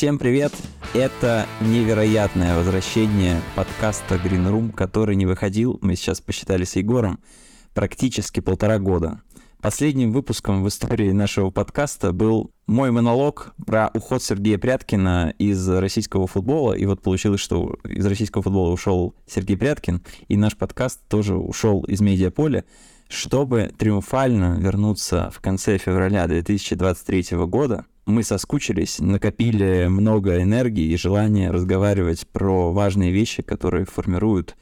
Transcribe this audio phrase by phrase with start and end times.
[0.00, 0.54] Всем привет!
[0.94, 7.20] Это невероятное возвращение подкаста Green Room, который не выходил, мы сейчас посчитали с Егором,
[7.74, 9.20] практически полтора года.
[9.60, 16.26] Последним выпуском в истории нашего подкаста был мой монолог про уход Сергея Пряткина из российского
[16.26, 16.72] футбола.
[16.72, 21.82] И вот получилось, что из российского футбола ушел Сергей Пряткин, и наш подкаст тоже ушел
[21.82, 22.64] из медиаполя,
[23.10, 27.84] чтобы триумфально вернуться в конце февраля 2023 года.
[28.10, 34.56] Мы соскучились, накопили много энергии и желания разговаривать про важные вещи, которые формируют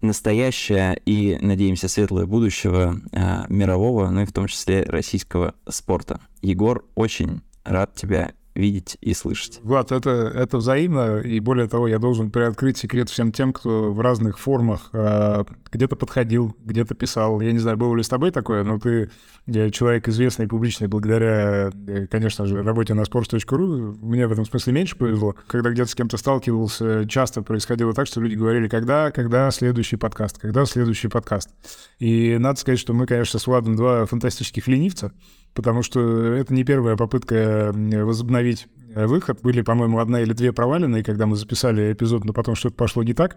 [0.00, 6.20] настоящее и, надеемся, светлое будущего э, мирового, ну и в том числе российского спорта.
[6.42, 9.60] Егор, очень рад тебя видеть и слышать.
[9.62, 14.00] Влад, это, это взаимно, и более того, я должен приоткрыть секрет всем тем, кто в
[14.00, 17.40] разных формах э, где-то подходил, где-то писал.
[17.40, 19.10] Я не знаю, было ли с тобой такое, но ты
[19.46, 23.96] я человек известный публичный благодаря, э, конечно же, работе на sports.ru.
[24.00, 25.34] Мне в этом смысле меньше повезло.
[25.46, 30.38] Когда где-то с кем-то сталкивался, часто происходило так, что люди говорили, когда, когда следующий подкаст,
[30.38, 31.50] когда следующий подкаст.
[31.98, 35.12] И надо сказать, что мы, конечно, с Владом два фантастических ленивца,
[35.54, 39.40] потому что это не первая попытка возобновить э, выход.
[39.42, 43.14] Были, по-моему, одна или две проваленные, когда мы записали эпизод, но потом что-то пошло не
[43.14, 43.36] так.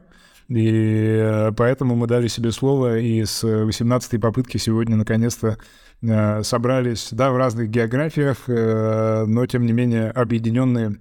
[0.50, 5.58] И э, поэтому мы дали себе слово, и с 18-й попытки сегодня наконец-то
[6.02, 10.98] э, собрались, да, в разных географиях, но тем не менее объединенные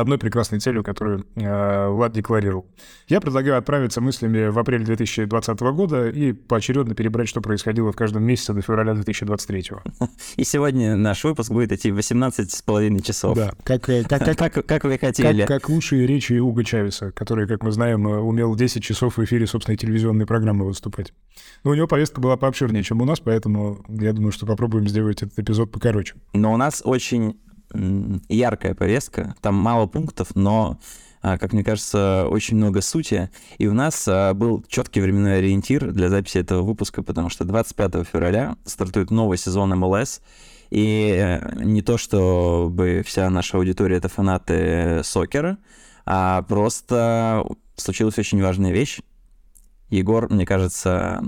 [0.00, 2.66] одной прекрасной целью, которую э, Влад декларировал.
[3.08, 8.24] Я предлагаю отправиться мыслями в апреле 2020 года и поочередно перебрать, что происходило в каждом
[8.24, 9.64] месяце до февраля 2023.
[10.36, 13.36] И сегодня наш выпуск будет идти 18 с половиной часов.
[13.36, 15.44] Да, как, как, как, как, как вы хотели.
[15.44, 19.46] Как, как лучшие речи Уга Чавеса, который, как мы знаем, умел 10 часов в эфире
[19.46, 21.12] собственной телевизионной программы выступать.
[21.64, 25.22] Но у него повестка была пообширнее, чем у нас, поэтому я думаю, что попробуем сделать
[25.22, 26.14] этот эпизод покороче.
[26.32, 27.36] Но у нас очень
[27.72, 30.78] яркая повестка, там мало пунктов, но
[31.22, 33.30] а, как мне кажется, очень много сути.
[33.58, 38.06] И у нас а, был четкий временной ориентир для записи этого выпуска, потому что 25
[38.06, 40.22] февраля стартует новый сезон МЛС.
[40.70, 45.58] И э, не то, чтобы вся наша аудитория это фанаты сокера,
[46.06, 47.44] а просто
[47.76, 49.00] случилась очень важная вещь.
[49.88, 51.22] Егор, мне кажется,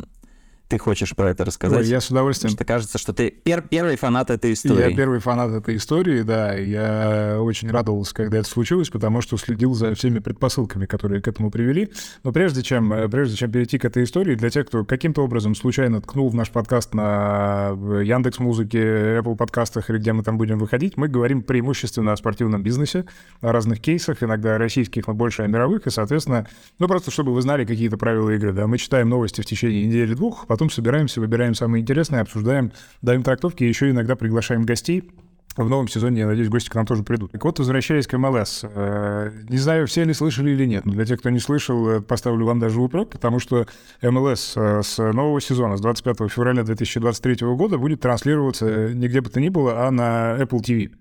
[0.73, 1.81] ты хочешь про это рассказать?
[1.81, 2.53] Ой, я с удовольствием.
[2.53, 4.89] Потому что кажется, что ты пер первый фанат этой истории.
[4.89, 6.55] Я первый фанат этой истории, да.
[6.55, 11.51] Я очень радовался, когда это случилось, потому что следил за всеми предпосылками, которые к этому
[11.51, 11.93] привели.
[12.25, 15.55] Но прежде чем, э, прежде чем перейти к этой истории, для тех, кто каким-то образом
[15.55, 20.59] случайно ткнул в наш подкаст на Яндекс Музыке, Apple подкастах или где мы там будем
[20.59, 23.05] выходить, мы говорим преимущественно о спортивном бизнесе,
[23.43, 26.47] о разных кейсах, иногда российских, но больше о мировых, и, соответственно,
[26.79, 30.47] ну просто чтобы вы знали какие-то правила игры, да, мы читаем новости в течение недели-двух,
[30.47, 32.71] потом потом собираемся, выбираем самые интересные, обсуждаем,
[33.03, 35.11] даем трактовки, еще иногда приглашаем гостей.
[35.57, 37.33] В новом сезоне, я надеюсь, гости к нам тоже придут.
[37.33, 38.61] Так вот, возвращаясь к МЛС.
[38.63, 42.01] Э, не знаю, все ли слышали или нет, но для тех, кто не слышал, э,
[42.01, 43.67] поставлю вам даже упрек, потому что
[44.03, 49.41] МЛС э, с нового сезона, с 25 февраля 2023 года, будет транслироваться нигде бы то
[49.41, 50.93] ни было, а на Apple TV.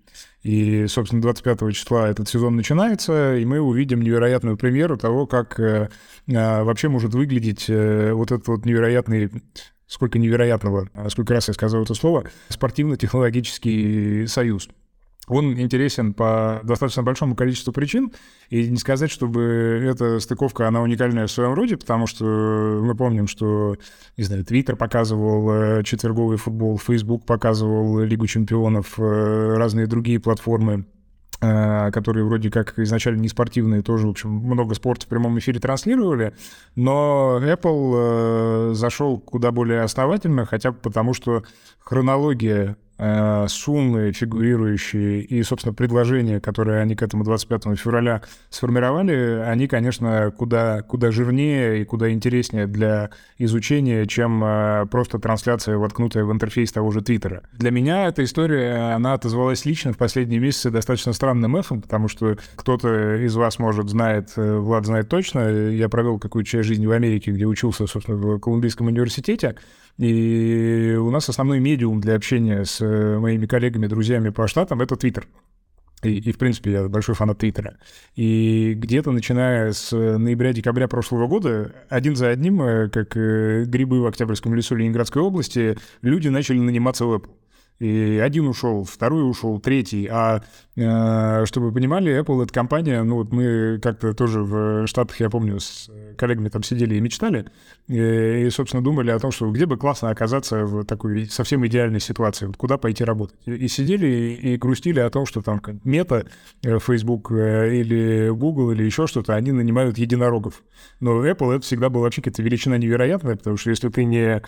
[0.44, 5.90] И, собственно, 25 числа этот сезон начинается, и мы увидим невероятную премьеру того, как э,
[6.28, 9.30] э, вообще может выглядеть э, вот этот вот невероятный
[9.86, 14.70] сколько невероятного, сколько раз я сказал это слово, спортивно-технологический союз.
[15.28, 18.12] Он интересен по достаточно большому количеству причин,
[18.50, 19.42] и не сказать, чтобы
[19.84, 23.78] эта стыковка, она уникальная в своем роде, потому что мы помним, что,
[24.18, 30.86] не знаю, Твиттер показывал э, четверговый футбол, Фейсбук показывал Лигу чемпионов, э, разные другие платформы
[31.40, 35.60] э, которые вроде как изначально не спортивные, тоже, в общем, много спорта в прямом эфире
[35.60, 36.34] транслировали,
[36.76, 41.44] но Apple зашел куда более основательно, хотя бы потому, что
[41.80, 42.91] хронология Э,
[43.48, 45.22] суммы фигурирующие.
[45.22, 51.82] И, собственно, предложения, которые они к этому 25 февраля сформировали, они, конечно, куда, куда жирнее
[51.82, 57.44] и куда интереснее для изучения, чем э, просто трансляция, воткнутая в интерфейс того же Твиттера.
[57.54, 62.38] Для меня эта история, она отозвалась лично в последние месяцы достаточно странным эфом, потому что
[62.56, 66.92] кто-то из вас, может, знает, э, Влад знает точно, я провел какую-то часть жизни в
[66.92, 69.56] Америке, где учился, собственно, в Колумбийском университете,
[69.98, 74.96] и у нас основной медиум для общения с э, моими коллегами, друзьями по штатам— это
[74.96, 75.28] Твиттер.
[76.04, 77.78] И, и, в принципе, я большой фанат Твиттера.
[78.16, 84.08] И где-то, начиная с ноября-декабря прошлого года, один за одним, э, как э, грибы в
[84.08, 87.32] Октябрьском лесу Ленинградской области, люди начали наниматься в Apple.
[87.82, 90.06] И один ушел, второй ушел, третий.
[90.06, 90.44] А
[90.76, 95.32] э, чтобы вы понимали, Apple— это компания, ну вот мы как-то тоже в Штатах, я
[95.32, 97.48] помню, с коллегами там сидели и мечтали,
[97.88, 102.00] и, и собственно, думали о том, что где бы классно оказаться в такой совсем идеальной
[102.00, 103.36] ситуации, вот куда пойти работать.
[103.48, 106.28] И, и сидели и, и грустили о том, что там мета,
[106.62, 110.62] э, Facebook э, или Google или еще что-то, они нанимают единорогов.
[111.00, 114.44] Но Apple— это всегда была вообще какая-то величина невероятная, потому что если ты не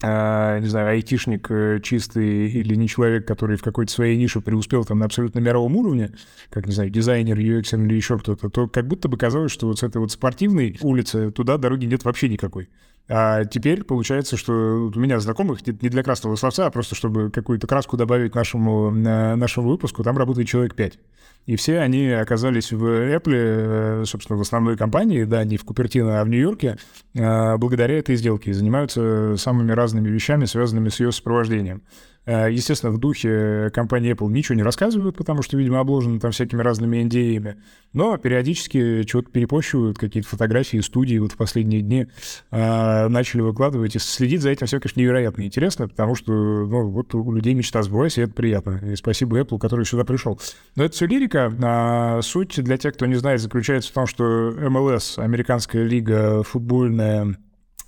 [0.00, 4.84] а, не знаю, айтишник э, чистый или не человек, который в какой-то своей нише преуспел
[4.84, 6.12] там на абсолютно мировом уровне,
[6.50, 9.80] как, не знаю, дизайнер, UX или еще кто-то, то как будто бы казалось, что вот
[9.80, 12.68] с этой вот спортивной улицы туда дороги нет вообще никакой.
[13.10, 17.66] А теперь получается, что у меня знакомых не для красного словца, а просто чтобы какую-то
[17.66, 20.98] краску добавить нашему, нашему выпуску, там работает человек 5.
[21.46, 26.20] И все они оказались в Apple, э, собственно, в основной компании, да, не в Купертино,
[26.20, 26.76] а в Нью-Йорке,
[27.18, 31.80] а, благодаря этой сделке и занимаются самыми разными вещами, связанными с ее сопровождением.
[32.26, 36.60] Э, естественно, в духе компании Apple ничего не рассказывают, потому что, видимо, обложены там всякими
[36.60, 37.56] разными NDA,
[37.94, 42.06] но периодически что-то перепощивают, какие-то фотографии студии вот в последние дни
[42.50, 47.14] э, начали выкладывать, и следить за этим все, конечно, невероятно интересно, потому что, ну, вот
[47.14, 48.80] у людей мечта сбылась, и это приятно.
[48.84, 50.38] И спасибо Apple, который сюда пришел.
[50.76, 51.50] Но это все лирика.
[51.62, 57.38] А суть для тех, кто не знает, заключается в том, что MLS, американская лига футбольная,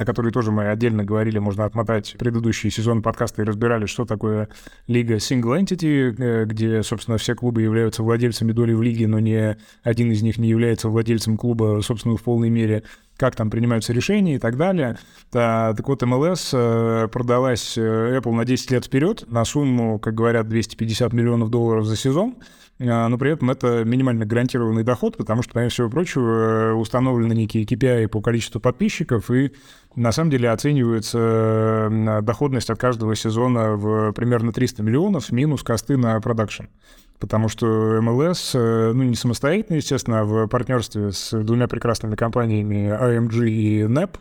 [0.00, 4.48] о которой тоже мы отдельно говорили, можно отмотать предыдущий сезон подкаста и разбирали, что такое
[4.86, 9.58] лига Single Entity, э, где, собственно, все клубы являются владельцами доли в лиге, но ни
[9.82, 12.82] один из них не является владельцем клуба, собственно, в полной мере
[13.18, 14.98] как там принимаются решения и так далее.
[15.30, 20.14] Да, так вот, MLS э, продалась э, Apple на 10 лет вперед на сумму, как
[20.14, 22.36] говорят, 250 миллионов долларов за сезон.
[22.82, 27.64] А, но при этом это минимально гарантированный доход, потому что, помимо всего прочего, установлены некие
[27.64, 29.52] KPI по количеству подписчиков, и
[29.96, 31.88] на самом деле оценивается
[32.22, 36.64] доходность от каждого сезона в примерно 300 миллионов минус косты на продакшн.
[37.18, 42.88] Потому что MLS, э, ну, не самостоятельно, естественно, а в партнерстве с двумя прекрасными компаниями
[42.98, 44.16] AMG и NEP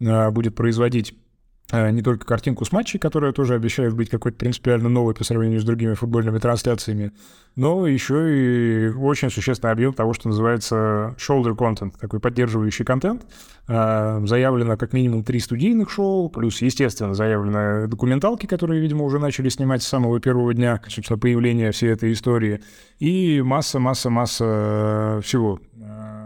[0.00, 1.23] э, будет производить Э,
[1.72, 5.64] не только картинку с матчей, которая тоже обещает быть какой-то принципиально новой по сравнению с
[5.64, 7.12] другими футбольными трансляциями,
[7.56, 13.24] но еще и очень существенный объем того, что называется shoulder content, такой поддерживающий контент.
[13.66, 19.48] Э, заявлено как минимум три студийных шоу, плюс, естественно, заявлены документалки, которые, видимо, уже начали
[19.48, 22.60] снимать с самого первого дня, собственно, появления всей этой истории,
[22.98, 25.60] и масса-масса-масса всего.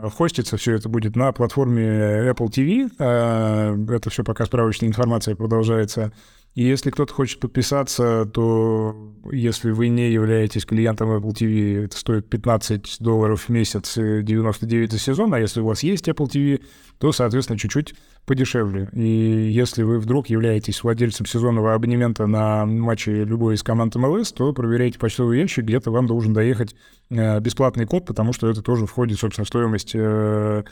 [0.02, 1.84] Э, хоститься все это будет на платформе
[2.30, 2.90] Apple TV.
[2.98, 6.12] Э, это все пока справочная информация продолжается.
[6.58, 12.28] И если кто-то хочет подписаться, то если вы не являетесь клиентом Apple TV, это стоит
[12.28, 16.60] 15 долларов в месяц, 99 за сезон, а если у вас есть Apple TV,
[16.98, 17.94] то, соответственно, чуть-чуть
[18.26, 18.88] подешевле.
[18.92, 24.52] И если вы вдруг являетесь владельцем сезонного абонемента на матчи любой из команд МЛС, то
[24.52, 26.74] проверяйте почтовый ящик, где-то вам должен доехать
[27.10, 30.64] э, бесплатный код, потому что это тоже входит, собственно, в стоимость э,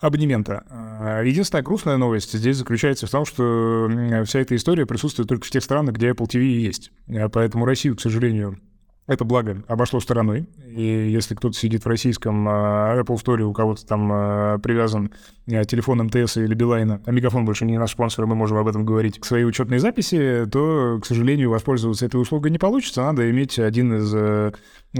[0.00, 0.64] абонемента.
[0.70, 3.90] Э, единственная грустная новость здесь заключается в том, что
[4.24, 6.92] вся эта история присутствует только в тех странах, где Apple TV есть.
[7.32, 8.60] Поэтому Россию, к сожалению,
[9.08, 10.46] это благо обошло стороной.
[10.66, 15.12] И если кто-то сидит в российском uh, Apple Store, у кого-то там привязан
[15.46, 19.18] телефон МТС или Билайна, а Мегафон больше не наш спонсор, мы можем об этом говорить,
[19.18, 23.00] к своей учетной записи, то, к сожалению, воспользоваться этой услугой не получится.
[23.00, 24.14] Надо иметь один из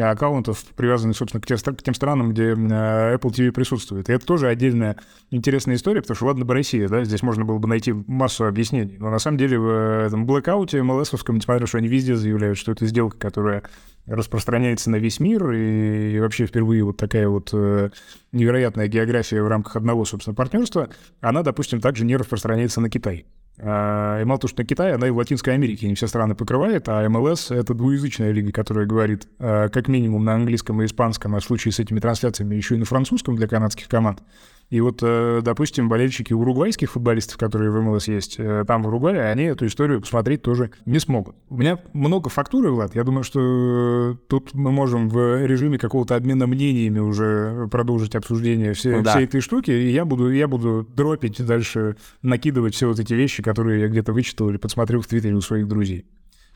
[0.01, 4.09] аккаунтов, привязанных, собственно, к, те, к тем странам, где Apple TV присутствует.
[4.09, 4.97] И это тоже отдельная
[5.31, 8.97] интересная история, потому что, ладно бы Россия, да, здесь можно было бы найти массу объяснений,
[8.99, 12.59] но на самом деле в этом блэкауте МЛСовском, несмотря на то, что они везде заявляют,
[12.59, 13.63] что это сделка, которая
[14.07, 17.91] распространяется на весь мир, и вообще впервые вот такая вот э,
[18.33, 20.89] невероятная география в рамках одного, собственно, партнерства,
[21.21, 23.27] она, допустим, также не распространяется на Китай.
[23.61, 26.35] А, и мало того, что на Китай, она и в Латинской Америке не все страны
[26.35, 31.35] покрывает, а МЛС— это двуязычная лига, которая говорит а, как минимум на английском и испанском,
[31.35, 34.23] а в случае с этими трансляциями еще и на французском для канадских команд.
[34.71, 39.23] И вот, э, допустим, болельщики уругвайских футболистов, которые в МЛС есть, э, там в Уругвае,
[39.23, 41.37] они эту историю посмотреть тоже не смогут.
[41.49, 42.95] У меня много фактуры, Влад.
[42.95, 49.01] Я думаю, что тут мы можем в режиме какого-то обмена мнениями уже продолжить обсуждение всей,
[49.03, 49.13] да.
[49.13, 53.43] всей этой штуки, и я буду, я буду дропить дальше, накидывать все вот эти вещи,
[53.43, 56.05] которые я где-то вычитал или подсмотрел в Твиттере у своих друзей.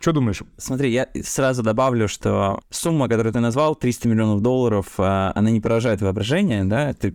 [0.00, 0.42] Что думаешь?
[0.58, 6.02] Смотри, я сразу добавлю, что сумма, которую ты назвал, 300 миллионов долларов, она не поражает
[6.02, 7.14] воображение, да, ты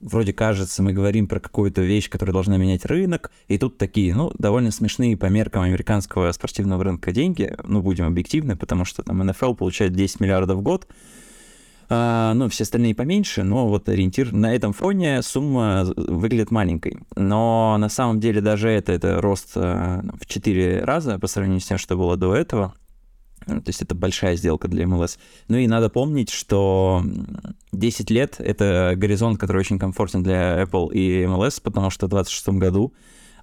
[0.00, 4.32] вроде кажется, мы говорим про какую-то вещь, которая должна менять рынок, и тут такие, ну,
[4.38, 9.54] довольно смешные по меркам американского спортивного рынка деньги, ну, будем объективны, потому что там НФЛ
[9.54, 10.86] получает 10 миллиардов в год,
[11.92, 16.98] а, ну, все остальные поменьше, но вот ориентир на этом фоне сумма выглядит маленькой.
[17.16, 21.66] Но на самом деле даже это, это рост а, в 4 раза по сравнению с
[21.66, 22.74] тем, что было до этого.
[23.46, 25.18] То есть это большая сделка для MLS.
[25.48, 27.02] Ну и надо помнить, что
[27.72, 32.48] 10 лет— это горизонт, который очень комфортен для Apple и MLS, потому что в 2026
[32.58, 32.92] году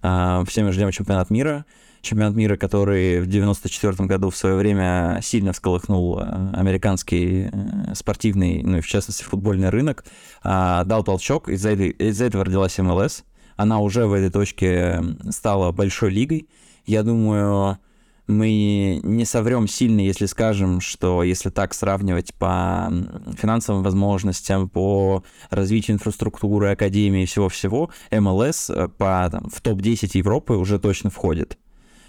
[0.01, 1.65] э, все мы ждем чемпионат мира,
[2.01, 8.61] чемпионат мира, который в 94 году в свое время сильно всколыхнул э, американский э, спортивный,
[8.63, 10.05] ну и в частности футбольный рынок,
[10.43, 13.23] а, дал толчок, из-за, из-за этого родилась МЛС.
[13.55, 16.47] Она уже в этой точке стала большой лигой.
[16.85, 17.79] Я думаю,
[18.27, 22.91] мы не соврем сильно, если скажем, что если так сравнивать по
[23.37, 30.53] финансовым возможностям, по развитию инфраструктуры, академии и всего-всего, МЛС э, по, там, в топ-10 Европы
[30.53, 31.57] уже точно входит.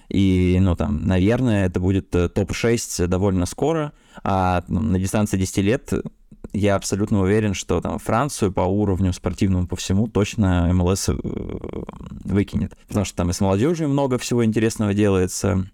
[0.08, 3.92] И, ну, там, наверное, это будет э, топ-6 довольно скоро,
[4.25, 5.92] а ну, на дистанции 10 лет
[6.52, 11.16] я абсолютно уверен, что там Францию по уровню спортивному по всему точно МЛС э,
[12.25, 12.76] выкинет.
[12.88, 15.68] Потому что там и с молодежью много всего интересного делается,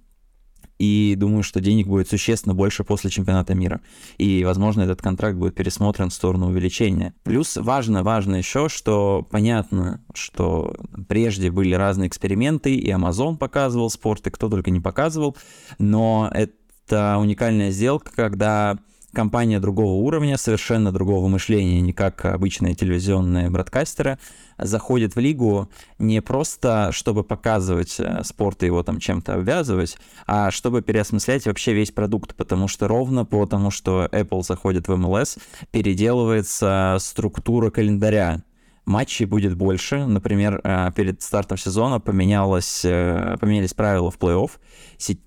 [0.79, 3.81] и думаю, что денег будет существенно больше после чемпионата мира.
[4.19, 7.15] И, возможно, этот контракт будет пересмотрен в сторону увеличения.
[7.23, 10.75] Плюс важно, важно еще, что понятно, что
[11.09, 15.37] прежде были разные эксперименты, и Amazon показывал спорт, и кто только не показывал,
[15.79, 18.79] но это уникальная сделка, когда
[19.15, 24.19] компания другого уровня, совершенно другого мышления, не как обычные телевизионные бродкастеры,
[24.59, 30.51] заходит в лигу не просто, чтобы показывать э, спорт и его там чем-то обвязывать, а
[30.51, 35.41] чтобы переосмыслять вообще весь продукт, потому что ровно потому, что Apple заходит в MLS,
[35.71, 38.43] переделывается структура календаря,
[38.85, 40.07] матчей будет больше.
[40.07, 44.51] Например, э, перед стартом сезона поменялось, э, поменялись правила в плей-офф.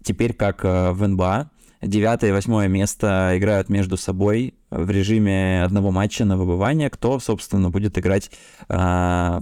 [0.04, 1.50] Теперь, как в НБА,
[1.82, 7.70] девятое и восьмое место играют между собой в режиме одного матча на выбывание, кто, собственно,
[7.70, 8.32] будет играть
[8.68, 9.42] а,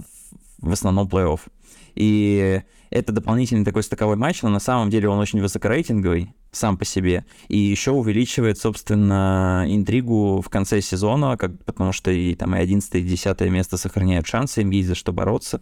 [0.58, 1.40] в основном плей-офф.
[1.94, 6.84] И это дополнительный такой стыковой матч, но на самом деле он очень высокорейтинговый сам по
[6.84, 7.24] себе.
[7.48, 12.94] И еще увеличивает, собственно, интригу в конце сезона, как, потому что и там и 11
[12.94, 15.60] и 10 место сохраняют шансы, им есть за что бороться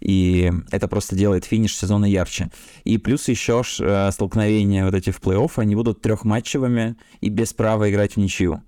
[0.00, 2.50] и это просто делает финиш сезона ярче.
[2.84, 7.90] И плюс еще э, столкновения вот эти в плей-офф, они будут трехматчевыми и без права
[7.90, 8.62] играть в ничью.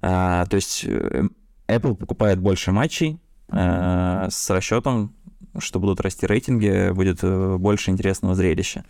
[0.00, 1.24] А, то есть э,
[1.68, 3.20] Apple покупает больше матчей
[3.50, 5.14] а, с расчетом,
[5.58, 7.20] что будут расти рейтинги, будет
[7.60, 8.84] больше интересного зрелища.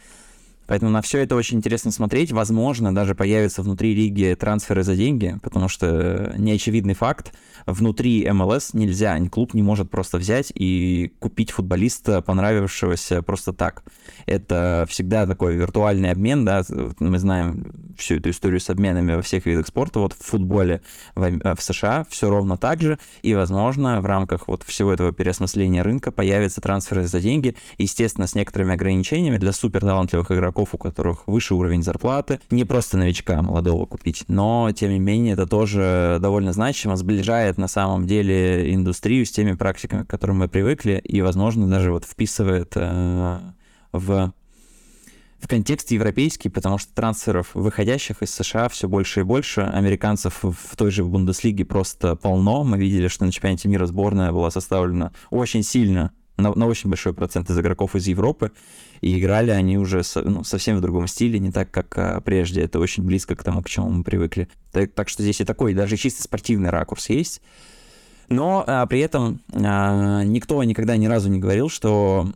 [0.71, 2.31] Поэтому на все это очень интересно смотреть.
[2.31, 7.33] Возможно, даже появится внутри лиги трансферы за деньги, потому что неочевидный факт,
[7.67, 13.83] внутри МЛС нельзя, клуб не может просто взять и купить футболиста, понравившегося просто так.
[14.27, 16.62] Это всегда такой виртуальный обмен, да,
[17.00, 20.83] мы знаем всю эту историю с обменами во всех видах спорта, вот в футболе
[21.17, 25.12] в, э, в США все ровно так же, и, возможно, в рамках вот всего этого
[25.12, 30.75] переосмысления рынка появятся трансферы за деньги, естественно, с некоторыми ограничениями для супер талантливых игроков, игроков,
[30.75, 32.40] у которых выше уровень зарплаты.
[32.50, 37.69] Не просто новичка молодого купить, но, тем не менее, это тоже довольно значимо, сближает на
[37.69, 42.73] самом деле индустрию с теми практиками, к которым мы привыкли, и, возможно, даже вот вписывает
[42.76, 43.38] э,
[43.93, 44.33] в
[45.43, 49.62] в контексте европейский, потому что трансферов, выходящих из США, все больше и больше.
[49.62, 52.62] Американцев в той же Бундеслиге просто полно.
[52.62, 57.14] Мы видели, что на чемпионате мира сборная была составлена очень сильно на, на очень большой
[57.14, 58.52] процент из игроков из Европы,
[59.00, 62.62] и играли они уже со, ну, совсем в другом стиле, не так, как а, прежде.
[62.62, 64.49] Это очень близко к тому, к чему мы привыкли.
[64.73, 67.40] Так, так что здесь и такой, даже чисто спортивный ракурс есть.
[68.28, 72.28] Но а, при этом а, никто никогда ни разу не говорил, что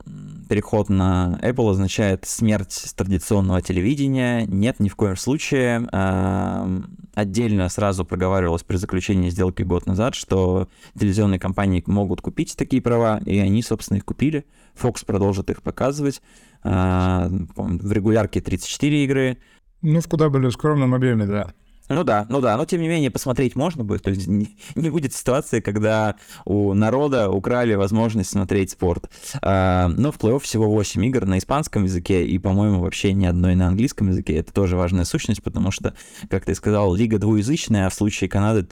[0.48, 4.46] переход на Apple означает смерть традиционного телевидения.
[4.46, 5.88] Нет, ни в коем случае.
[5.92, 6.68] А,
[7.14, 13.20] отдельно сразу проговаривалось при заключении сделки год назад, что телевизионные компании могут купить такие права,
[13.24, 14.44] и они, собственно, их купили.
[14.80, 16.22] Fox продолжит их показывать.
[16.62, 19.38] А, в регулярке 34 игры.
[19.82, 21.54] Ну, в куда более скромном объеме, да.
[21.88, 24.02] Ну да, ну да, но тем не менее посмотреть можно будет.
[24.02, 29.10] То есть не, не будет ситуации, когда у народа украли возможность смотреть спорт.
[29.42, 33.54] А, но в плей-офф всего 8 игр на испанском языке и, по-моему, вообще ни одной
[33.54, 34.36] на английском языке.
[34.36, 35.94] Это тоже важная сущность, потому что,
[36.30, 38.66] как ты сказал, лига двуязычная, а в случае Канады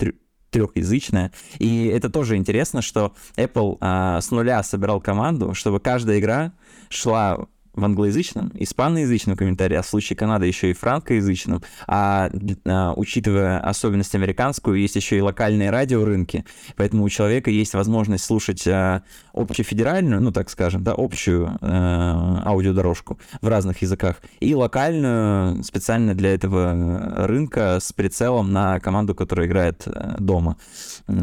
[0.51, 1.33] трехязычная.
[1.59, 6.53] И это тоже интересно, что Apple а, с нуля собирал команду, чтобы каждая игра
[6.89, 12.31] шла в англоязычном, испаноязычном комментарии, а в случае Канады еще и франкоязычном, а,
[12.67, 16.45] а учитывая особенность американскую, есть еще и локальные радиорынки,
[16.77, 19.03] поэтому у человека есть возможность слушать а,
[19.33, 26.35] общефедеральную, ну так скажем, да, общую а, аудиодорожку в разных языках, и локальную специально для
[26.35, 30.57] этого рынка с прицелом на команду, которая играет а, дома.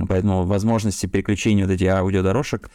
[0.08, 2.70] Поэтому возможности переключения вот этих аудиодорожек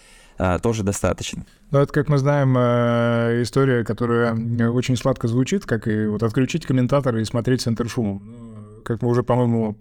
[0.63, 1.45] тоже достаточно.
[1.71, 4.35] Ну, это, как мы знаем, э, история, которая
[4.71, 8.23] очень сладко звучит, как и вот отключить комментатора и смотреть центр шумом.
[8.25, 9.77] Ну, как мы уже, по-моему,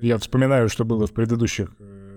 [0.00, 1.70] я вспоминаю, что было в предыдущих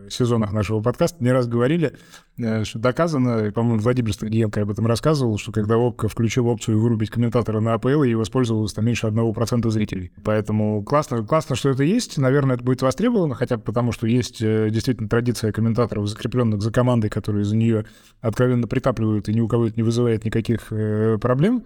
[0.10, 1.94] сезонах нашего подкаста не раз говорили,
[2.38, 6.80] э, что доказано, и, по-моему, Владимир Стагиенко об этом рассказывал, что когда ОПКО включил опцию
[6.80, 10.12] вырубить комментатора на АПЛ, и воспользовалось там меньше 1% зрителей.
[10.24, 12.18] Поэтому классно, классно, что это есть.
[12.18, 16.72] Наверное, это будет востребовано, хотя бы потому, что есть э, действительно традиция комментаторов, закрепленных за
[16.72, 17.86] командой, которые за нее
[18.22, 21.64] откровенно притапливают, и ни у кого это не вызывает никаких э, проблем.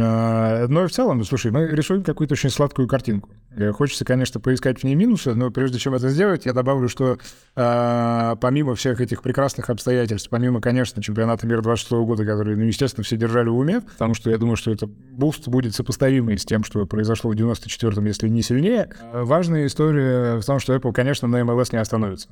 [0.00, 3.30] А, но в целом, слушай, мы рисуем какую-то очень сладкую картинку.
[3.72, 7.18] Хочется, конечно, поискать в ней минусы, но прежде чем это сделать, я добавлю, что
[7.56, 13.02] э, помимо всех этих прекрасных обстоятельств, помимо, конечно, чемпионата мира 26 года, который, ну, естественно,
[13.02, 16.64] все держали в уме, потому что я думаю, что это boost будет сопоставимый с тем,
[16.64, 21.40] что произошло в 94-м, если не сильнее, важная история в том, что Apple, конечно, на
[21.40, 22.28] MLS не остановится.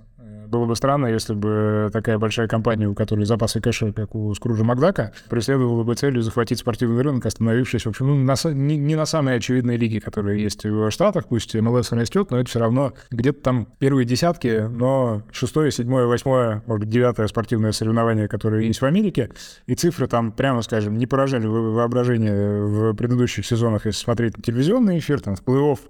[0.54, 4.62] Было бы странно, если бы такая большая компания, у которой запасы кэша, как у Скружа
[4.62, 9.04] Макдака, преследовала бы целью захватить спортивный рынок, остановившись, в общем, ну, на, не, не на
[9.04, 13.40] самой очевидной лиге, которые есть в Штатах, пусть MLS растет, но это все равно где-то
[13.40, 19.30] там первые десятки, но шестое, седьмое, восьмое, может девятое спортивное соревнование, которое есть в Америке,
[19.66, 25.20] и цифры там, прямо скажем, не поражали воображение в предыдущих сезонах, если смотреть телевизионный эфир,
[25.20, 25.80] там, в плей-офф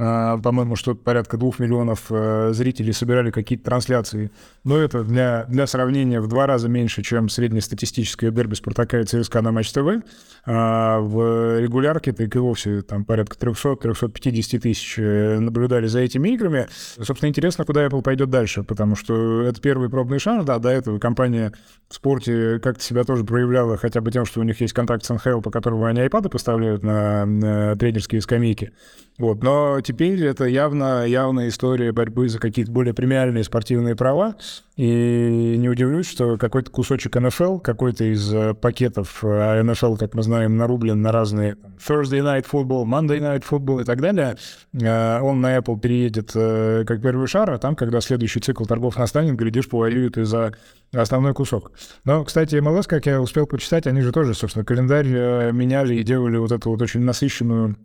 [0.00, 4.30] по-моему, что порядка двух миллионов э, зрителей собирали какие-то трансляции.
[4.64, 9.42] Но это для, для сравнения в два раза меньше, чем среднестатистическое дерби Спартака и ЦСКА
[9.42, 10.02] на Матч ТВ.
[10.46, 16.68] А в регулярке так и вовсе там порядка 300-350 тысяч э, наблюдали за этими играми.
[16.98, 20.46] Собственно, интересно, куда Apple пойдет дальше, потому что это первый пробный шанс.
[20.46, 21.52] Да, до этого компания
[21.90, 25.12] в спорте как-то себя тоже проявляла, хотя бы тем, что у них есть контакт с
[25.12, 28.72] НХЛ, по которому они айпады поставляют на тренерские скамейки.
[29.20, 29.42] Вот.
[29.42, 34.36] Но теперь это явно, явная история борьбы за какие-то более премиальные спортивные права.
[34.76, 40.22] И не удивлюсь, что какой-то кусочек НФЛ, какой-то из э, пакетов, а НФЛ, как мы
[40.22, 44.38] знаем, нарублен на разные Thursday Night Football, Monday Night Football и так далее,
[44.72, 48.96] э, он на Apple переедет э, как первый шар, а там, когда следующий цикл торгов
[48.96, 50.54] настанет, глядишь, повоюют и за
[50.94, 51.72] основной кусок.
[52.06, 56.38] Но, кстати, МЛС, как я успел почитать, они же тоже, собственно, календарь меняли и делали
[56.38, 57.76] вот эту вот очень насыщенную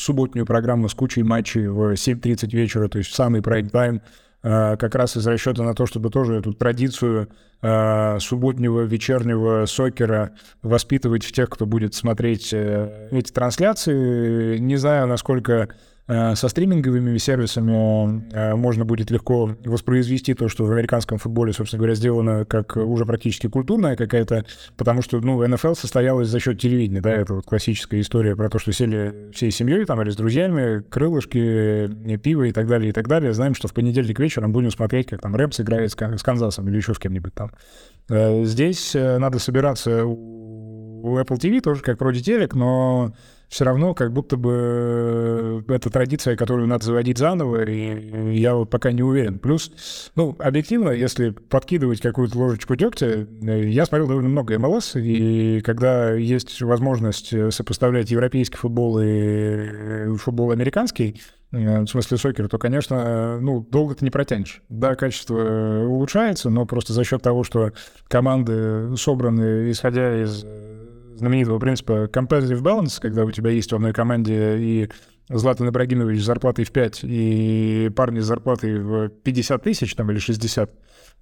[0.00, 4.02] субботнюю программу с кучей матчей в 7.30 вечера, то есть в самый прайм-тайм,
[4.42, 7.28] э, как раз из расчета на то, чтобы тоже эту традицию
[7.62, 10.32] э, субботнего вечернего сокера
[10.62, 14.58] воспитывать в тех, кто будет смотреть э, эти трансляции.
[14.58, 15.68] Не знаю, насколько
[16.34, 21.94] со стриминговыми сервисами э, можно будет легко воспроизвести то, что в американском футболе, собственно говоря,
[21.94, 24.44] сделано как уже практически культурная какая-то,
[24.76, 28.58] потому что, ну, НФЛ состоялась за счет телевидения, да, это вот классическая история про то,
[28.58, 33.06] что сели всей семьей там или с друзьями, крылышки, пиво и так далее, и так
[33.06, 33.32] далее.
[33.32, 36.92] Знаем, что в понедельник вечером будем смотреть, как там Рэмс играет с Канзасом или еще
[36.92, 37.52] с кем-нибудь там.
[38.08, 43.12] Э, здесь надо собираться у Apple TV тоже как вроде телек, но
[43.50, 48.70] все равно как будто бы э, это традиция, которую надо заводить заново, и я вот
[48.70, 49.40] пока не уверен.
[49.40, 49.72] Плюс,
[50.14, 56.12] ну, объективно, если подкидывать какую-то ложечку дегтя, э, я смотрел довольно много МЛС, и когда
[56.12, 63.66] есть возможность э, сопоставлять европейский футбол и футбол американский, в смысле сокер, то, конечно, ну,
[63.68, 64.62] долго ты не протянешь.
[64.68, 67.72] Да, качество улучшается, но просто за счет того, что
[68.06, 70.44] команды собраны, исходя из
[71.20, 74.90] знаменитого принципа competitive balance, когда у тебя есть в одной команде и
[75.30, 80.18] Златан Ибрагимович с зарплатой в 5 и парни с зарплатой в 50 тысяч там, или
[80.18, 80.70] 60,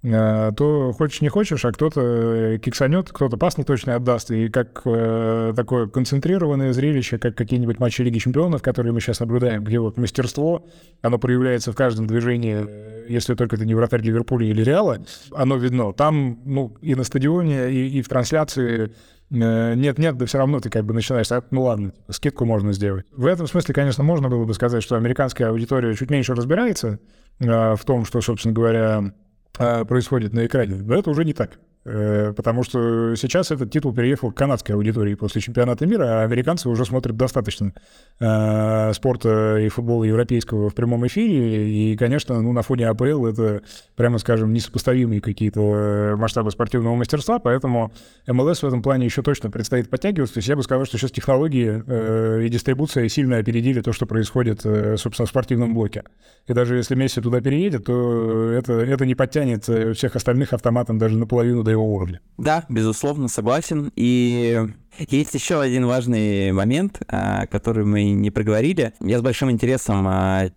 [0.01, 4.31] э, то хочешь не хочешь, а кто-то киксанет, кто-то пас не точно отдаст.
[4.31, 9.63] И как э, такое концентрированное зрелище, как какие-нибудь матчи Лиги Чемпионов, которые мы сейчас наблюдаем,
[9.63, 10.65] где вот мастерство,
[11.03, 15.93] оно проявляется в каждом движении, если только это не вратарь Ливерпуля или Реала, оно видно.
[15.93, 18.91] Там, ну, и на стадионе, и, и в трансляции
[19.29, 23.05] нет-нет, э, да все равно ты как бы начинаешь, ну ладно, скидку можно сделать.
[23.11, 26.99] В этом смысле, конечно, можно было бы сказать, что американская аудитория чуть меньше разбирается
[27.39, 29.13] э, в том, что, собственно говоря,
[29.57, 30.75] э, происходит на экране.
[30.75, 31.59] Но это уже не так.
[31.85, 36.67] Э, потому что сейчас этот титул переехал к канадской аудитории после чемпионата мира, а американцы
[36.67, 37.73] уже смотрят достаточно
[38.19, 43.61] э, спорта и футбола европейского в прямом эфире, и, конечно, ну, на фоне АПЛ это,
[43.95, 47.93] прямо скажем, несопоставимые какие-то э, масштабы спортивного мастерства, поэтому
[48.27, 50.33] МЛС в этом плане еще точно предстоит подтягиваться.
[50.33, 54.05] То есть я бы сказал, что сейчас технологии э, и дистрибуция сильно опередили то, что
[54.05, 56.03] происходит, э, собственно, в спортивном блоке.
[56.45, 61.17] И даже если Месси туда переедет, то это, это не подтянет всех остальных автоматом даже
[61.17, 62.07] наполовину до его.
[62.37, 63.91] Да, безусловно, согласен.
[63.95, 64.59] И
[64.97, 68.93] есть еще один важный момент, а, который мы не проговорили.
[69.01, 70.49] Я с большим интересом а,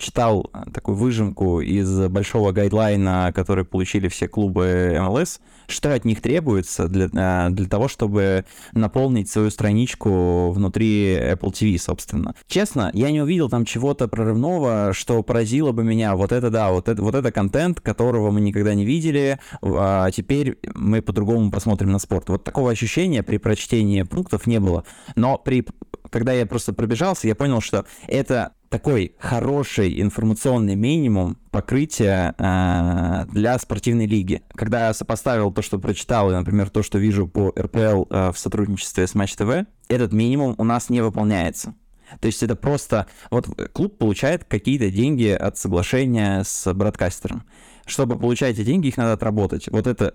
[0.00, 6.88] читал такую выжимку из большого гайдлайна, который получили все клубы МЛС, что от них требуется
[6.88, 12.34] для, э, для того, чтобы наполнить свою страничку внутри Apple TV, собственно.
[12.48, 16.16] Честно, я не увидел там чего-то прорывного, что поразило бы меня.
[16.16, 20.58] Вот это да, вот это, вот это контент, которого мы никогда не видели, а теперь
[20.74, 22.28] мы по-другому посмотрим на спорт.
[22.28, 24.84] Вот такого ощущения при прочтении пунктов не было.
[25.14, 25.64] Но при
[26.10, 33.58] когда я просто пробежался, я понял, что это такой хороший информационный минимум покрытия э, для
[33.58, 34.42] спортивной лиги.
[34.54, 38.38] Когда я сопоставил то, что прочитал, и, например, то, что вижу по РПЛ э, в
[38.38, 41.74] сотрудничестве с Матч ТВ, этот минимум у нас не выполняется.
[42.20, 43.06] То есть это просто...
[43.30, 47.44] Вот клуб получает какие-то деньги от соглашения с бродкастером
[47.90, 49.68] чтобы получать эти деньги, их надо отработать.
[49.68, 50.14] Вот это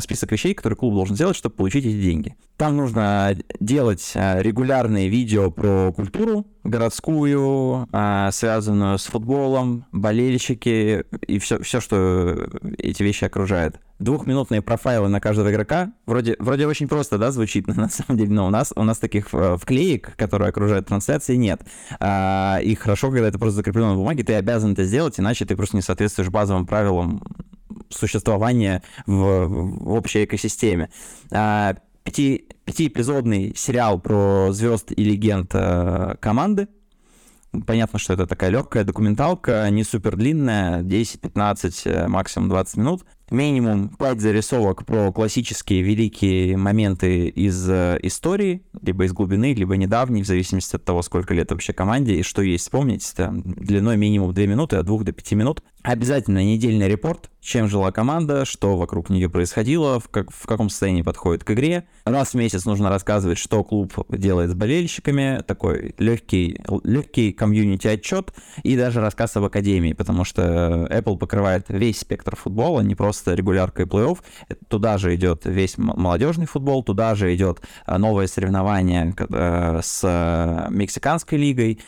[0.00, 2.36] список вещей, которые клуб должен сделать, чтобы получить эти деньги.
[2.56, 11.38] Там нужно делать а, регулярные видео про культуру городскую, а, связанную с футболом, болельщики и
[11.38, 15.92] все, все, что эти вещи окружает двухминутные профайлы на каждого игрока.
[16.06, 19.28] Вроде, вроде очень просто, да, звучит, на самом деле, но у нас, у нас таких
[19.32, 21.62] э, вклеек, которые окружают трансляции, нет.
[22.00, 25.56] А, и хорошо, когда это просто закреплено на бумаге, ты обязан это сделать, иначе ты
[25.56, 27.22] просто не соответствуешь базовым правилам
[27.90, 30.90] существования в, в общей экосистеме.
[31.30, 31.74] А,
[32.04, 36.68] пяти, пятиэпизодный сериал про звезд и легенд э, команды,
[37.64, 43.88] Понятно, что это такая легкая документалка, не супер длинная, 10-15, э, максимум 20 минут минимум
[43.88, 50.26] 5 зарисовок про классические великие моменты из э, истории, либо из глубины, либо недавней, в
[50.26, 53.12] зависимости от того, сколько лет вообще команде и что есть вспомнить.
[53.16, 55.62] Там, длиной минимум 2 минуты, от 2 до 5 минут.
[55.86, 61.02] Обязательно недельный репорт, чем жила команда, что вокруг нее происходило, в, как, в каком состоянии
[61.02, 61.86] подходит к игре.
[62.04, 68.32] Раз в месяц нужно рассказывать, что клуб делает с болельщиками, такой легкий, легкий комьюнити-отчет
[68.64, 73.82] и даже рассказ об академии, потому что Apple покрывает весь спектр футбола, не просто регулярка
[73.82, 74.18] и плей-офф.
[74.66, 80.66] Туда же идет весь молодежный футбол, туда же идет а, новое соревнование э, с э,
[80.70, 81.78] Мексиканской лигой.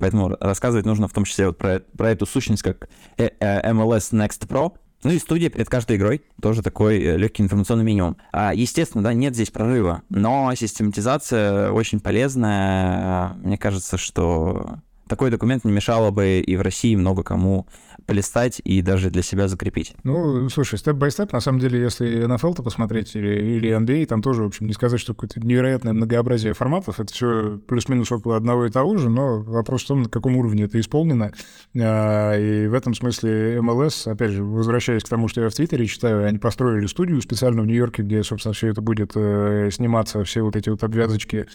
[0.00, 4.48] Поэтому рассказывать нужно в том числе вот про, про эту сущность, как э, MLS Next
[4.48, 8.18] Pro, ну и студия перед каждой игрой тоже такой легкий информационный минимум.
[8.32, 13.34] А, естественно, да, нет здесь прорыва, но систематизация очень полезная.
[13.42, 17.66] Мне кажется, что такой документ не мешало бы и в России много кому
[18.06, 19.94] полистать и даже для себя закрепить.
[20.04, 24.46] Ну, слушай, степ-бай-степ, на самом деле, если NFL-то посмотреть или, или NBA, там тоже, в
[24.46, 28.96] общем, не сказать, что какое-то невероятное многообразие форматов, это все плюс-минус около одного и того
[28.96, 31.32] же, но вопрос в том, на каком уровне это исполнено.
[31.78, 35.86] А, и в этом смысле MLS, опять же, возвращаясь к тому, что я в Твиттере
[35.86, 40.42] читаю, они построили студию специально в Нью-Йорке, где, собственно, все это будет э, сниматься, все
[40.42, 41.46] вот эти вот обвязочки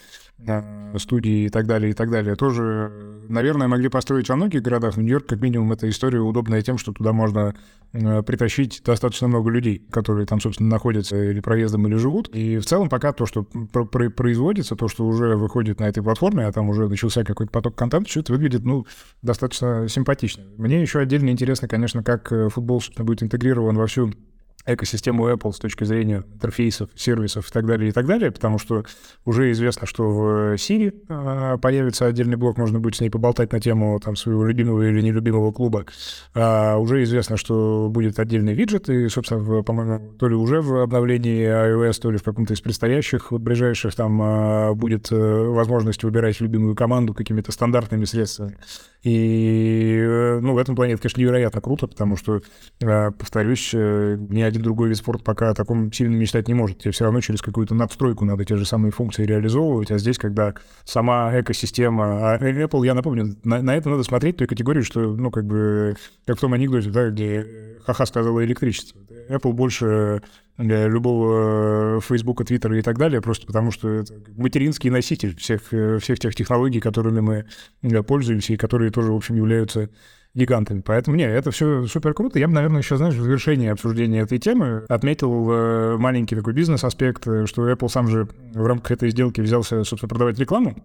[0.97, 2.91] студии и так далее, и так далее, тоже,
[3.29, 4.97] наверное, могли построить во многих городах.
[4.97, 7.55] Нью-Йорк, как минимум, эта история удобная тем, что туда можно
[7.93, 12.29] э, притащить достаточно много людей, которые там, собственно, находятся или проездом, или живут.
[12.35, 16.51] И в целом пока то, что производится, то, что уже выходит на этой платформе, а
[16.51, 18.85] там уже начался какой-то поток контента, что-то выглядит, ну,
[19.21, 20.43] достаточно симпатично.
[20.57, 24.13] Мне еще отдельно интересно, конечно, как э, футбол, собственно, будет интегрирован во всю
[24.65, 28.83] экосистему Apple с точки зрения интерфейсов, сервисов и так далее, и так далее, потому что
[29.25, 33.59] уже известно, что в Siri а, появится отдельный блок, можно будет с ней поболтать на
[33.59, 35.85] тему там, своего любимого или нелюбимого клуба.
[36.33, 41.45] А, уже известно, что будет отдельный виджет, и, собственно, по-моему, то ли уже в обновлении
[41.45, 46.39] iOS, то ли в каком-то из предстоящих, вот, ближайших, там а, будет э, возможность выбирать
[46.41, 48.57] любимую команду какими-то стандартными средствами.
[49.03, 52.41] И, э, ну, в этом плане это, конечно, невероятно круто, потому что,
[52.81, 56.79] э, повторюсь, ни один другой вид спорта пока о таком сильно мечтать не может.
[56.79, 60.53] Тебе все равно через какую-то надстройку надо те же самые функции реализовывать, а здесь, когда
[60.83, 62.33] сама экосистема...
[62.33, 65.95] А Apple, я напомню, на, на это надо смотреть той категории, что, ну, как бы,
[66.25, 68.99] как в том анекдоте, да, где ха-ха сказала электричество.
[69.29, 70.21] Apple больше
[70.57, 76.19] для любого Фейсбука, Твиттера и так далее, просто потому что это материнский носитель всех, всех
[76.19, 79.89] тех технологий, которыми мы пользуемся и которые тоже, в общем, являются
[80.35, 80.81] гигантами.
[80.81, 82.37] Поэтому, нет, это все супер круто.
[82.37, 87.25] Я бы, наверное, еще, знаешь, в завершении обсуждения этой темы отметил э, маленький такой бизнес-аспект,
[87.27, 90.75] э, что Apple сам же в рамках этой сделки взялся, собственно, продавать рекламу.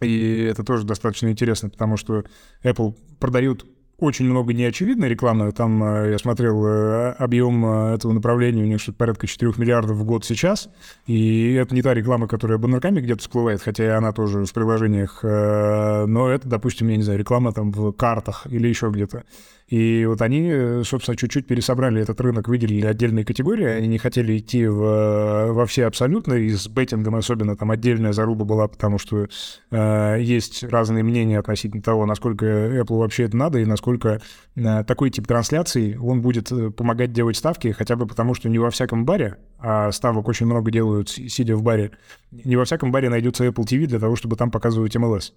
[0.00, 2.24] И это тоже достаточно интересно, потому что
[2.64, 3.66] Apple продают
[4.02, 5.52] очень много неочевидной рекламы.
[5.52, 10.68] Там я смотрел объем этого направления, у них что-то порядка 4 миллиардов в год сейчас.
[11.06, 15.20] И это не та реклама, которая баннерками где-то всплывает, хотя и она тоже в приложениях.
[15.22, 19.24] Но это, допустим, я не знаю, реклама там в картах или еще где-то.
[19.68, 23.66] И вот они, собственно, чуть-чуть пересобрали этот рынок, выделили отдельные категории.
[23.66, 26.34] Они не хотели идти в, во все абсолютно.
[26.34, 29.28] И с беттингом особенно там отдельная заруба была, потому что
[29.70, 34.20] э, есть разные мнения относительно того, насколько Apple вообще это надо и насколько
[34.56, 38.58] э, такой тип трансляций, он будет э, помогать делать ставки, хотя бы потому, что не
[38.58, 41.92] во всяком баре, а ставок очень много делают, сидя в баре,
[42.30, 45.32] не во всяком баре найдется Apple TV для того, чтобы там показывать MLS.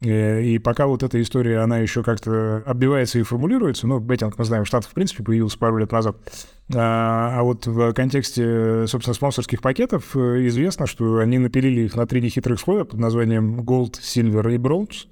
[0.00, 4.44] Э, и пока вот эта история, она еще как-то оббивается и формулируется, ну, беттинг, мы
[4.44, 6.16] знаем, в Штатах, в принципе, появился пару лет назад,
[6.74, 12.06] а, а вот в контексте, собственно, спонсорских пакетов э, известно, что они напилили их на
[12.06, 15.06] три нехитрых слоя под названием Gold, Silver и Bronze,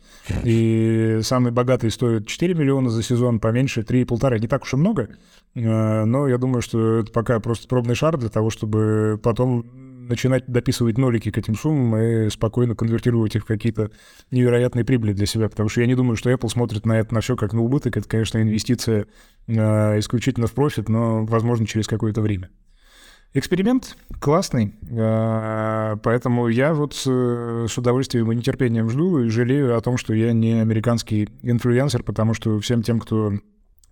[0.44, 5.09] и самый богатый стоит 4 миллиона за сезон, поменьше 3,5, не так уж и много,
[5.55, 9.66] э, но я думаю, что это пока просто пробный шар для того, чтобы потом
[10.08, 13.90] начинать дописывать нолики к этим суммам и спокойно конвертировать их в какие-то
[14.30, 17.20] невероятные прибыли для себя, потому что я не думаю, что Apple смотрит на это на
[17.20, 17.96] все как на убыток.
[17.96, 19.06] Это, конечно, инвестиция
[19.46, 22.50] э, исключительно в профит, но, возможно, через какое-то время.
[23.34, 29.80] Эксперимент классный, э, поэтому я вот с, с удовольствием и нетерпением жду и жалею о
[29.80, 33.32] том, что я не американский инфлюенсер, потому что всем тем, кто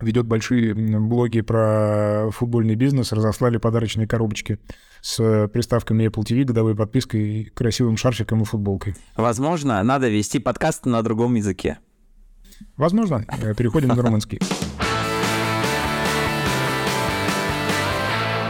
[0.01, 4.59] ведет большие блоги про футбольный бизнес, разослали подарочные коробочки
[5.05, 8.95] с приставками Apple TV, годовой подпиской, красивым шарфиком и футболкой.
[9.15, 11.77] Возможно, надо вести подкаст на другом языке.
[12.75, 13.23] Возможно.
[13.27, 14.39] Э, переходим на румынский.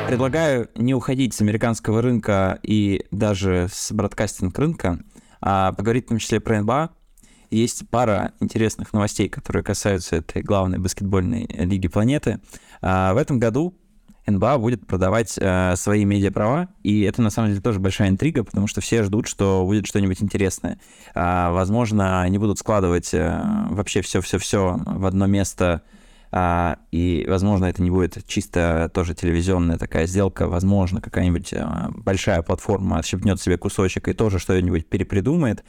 [0.08, 5.02] Предлагаю не уходить с американского рынка и даже с бродкастинг рынка,
[5.42, 6.92] а поговорить в том числе про НБА,
[7.52, 12.40] есть пара интересных новостей, которые касаются этой главной баскетбольной лиги планеты.
[12.82, 13.78] А, в этом году
[14.28, 18.68] НБА будет продавать э, свои медиаправа, и это на самом деле тоже большая интрига, потому
[18.68, 20.80] что все ждут, что будет что-нибудь интересное.
[21.14, 25.84] А, возможно, они будут складывать э, вообще все-все-все в одно место,
[26.32, 32.42] а, и, возможно, это не будет чисто тоже телевизионная такая сделка, возможно, какая-нибудь э, большая
[32.42, 35.64] платформа отщепнет себе кусочек и тоже что-нибудь перепридумает.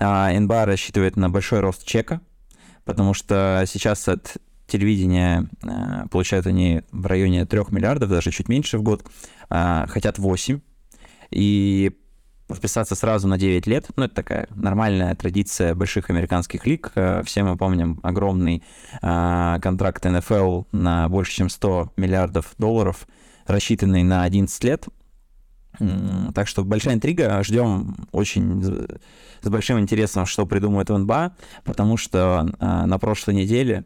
[0.00, 2.20] А НБА рассчитывает на большой рост чека,
[2.84, 8.78] потому что сейчас от телевидения э, получают они в районе 3 миллиардов, даже чуть меньше
[8.78, 9.04] в год,
[9.50, 10.60] а, хотят 8.
[11.30, 11.92] И
[12.46, 16.92] подписаться сразу на 9 лет, ну, это такая нормальная традиция больших американских лиг.
[16.94, 18.62] Э, все мы помним огромный
[19.02, 23.06] а, контракт НФЛ на больше, чем 100 миллиардов долларов,
[23.46, 24.86] рассчитанный на 11 лет.
[26.34, 27.40] Так что большая интрига.
[27.44, 28.62] Ждем очень
[29.42, 33.84] с большим интересом, что придумает НБА, потому что а, на прошлой неделе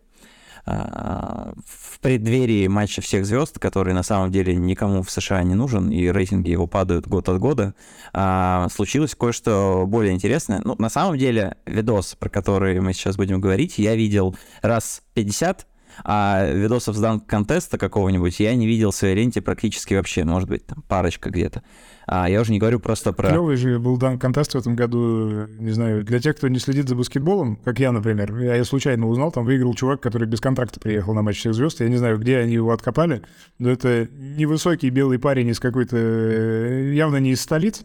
[0.64, 6.06] в преддверии матча всех звезд, который на самом деле никому в США не нужен, и
[6.08, 7.74] рейтинги его падают год от года,
[8.12, 10.60] а, случилось кое-что более интересное.
[10.64, 15.66] Ну, на самом деле, видос, про который мы сейчас будем говорить, я видел раз 50,
[16.04, 20.66] а видосов с данк-контеста какого-нибудь я не видел в своей ленте практически вообще, может быть,
[20.66, 21.62] там парочка где-то.
[22.06, 23.28] А я уже не говорю просто про...
[23.28, 26.96] Клевый же был данк-контест в этом году, не знаю, для тех, кто не следит за
[26.96, 31.14] баскетболом, как я, например, я, я случайно узнал, там выиграл чувак, который без контракта приехал
[31.14, 33.22] на матч всех звезд, я не знаю, где они его откопали,
[33.58, 37.84] но это невысокий белый парень из какой-то, э, явно не из столиц,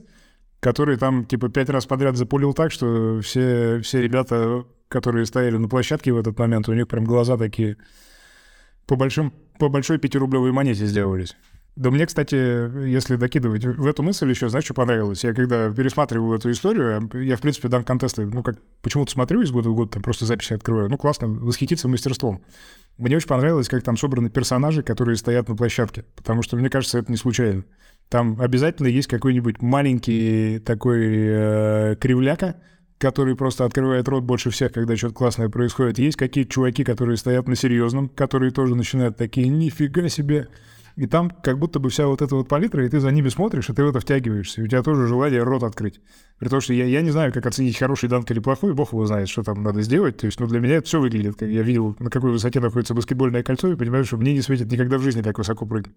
[0.60, 5.68] который там, типа, пять раз подряд запулил так, что все, все ребята, которые стояли на
[5.68, 7.78] площадке в этот момент, у них прям глаза такие
[8.86, 11.36] по, большим, по большой пятирублевой монете сделались.
[11.78, 12.36] Да мне, кстати,
[12.88, 15.24] если докидывать в эту мысль еще, знаешь, что понравилось?
[15.24, 19.52] Я когда пересматриваю эту историю, я, в принципе, дам контесты, ну, как почему-то смотрю из
[19.52, 20.90] года в год, там просто записи открываю.
[20.90, 22.42] Ну, классно, восхититься мастерством.
[22.98, 26.98] Мне очень понравилось, как там собраны персонажи, которые стоят на площадке, потому что, мне кажется,
[26.98, 27.64] это не случайно.
[28.10, 32.56] Там обязательно есть какой-нибудь маленький такой э, кривляка,
[32.98, 36.00] который просто открывает рот больше всех, когда что-то классное происходит.
[36.00, 40.48] Есть какие-то чуваки, которые стоят на серьезном, которые тоже начинают такие, нифига себе,
[40.98, 43.70] и там как будто бы вся вот эта вот палитра, и ты за ними смотришь,
[43.70, 46.02] и ты в это втягиваешься, и у тебя тоже желание рот открыть.
[46.40, 49.06] При том, что я, я не знаю, как оценить хороший данк или плохой, бог его
[49.06, 50.18] знает, что там надо сделать.
[50.18, 52.96] То есть, ну, для меня это все выглядит, как я видел, на какой высоте находится
[52.96, 55.94] баскетбольное кольцо, и понимаю, что мне не светит никогда в жизни так высоко прыгать.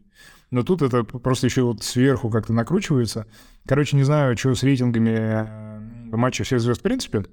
[0.50, 3.26] Но тут это просто еще вот сверху как-то накручивается.
[3.66, 5.69] Короче, не знаю, что с рейтингами
[6.10, 7.24] э, матча всех звезд в принципе,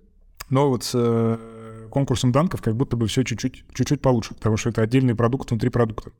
[0.50, 4.70] но вот с э, конкурсом данков как будто бы все чуть-чуть, чуть-чуть получше, потому что
[4.70, 6.12] это отдельный продукт внутри продукта.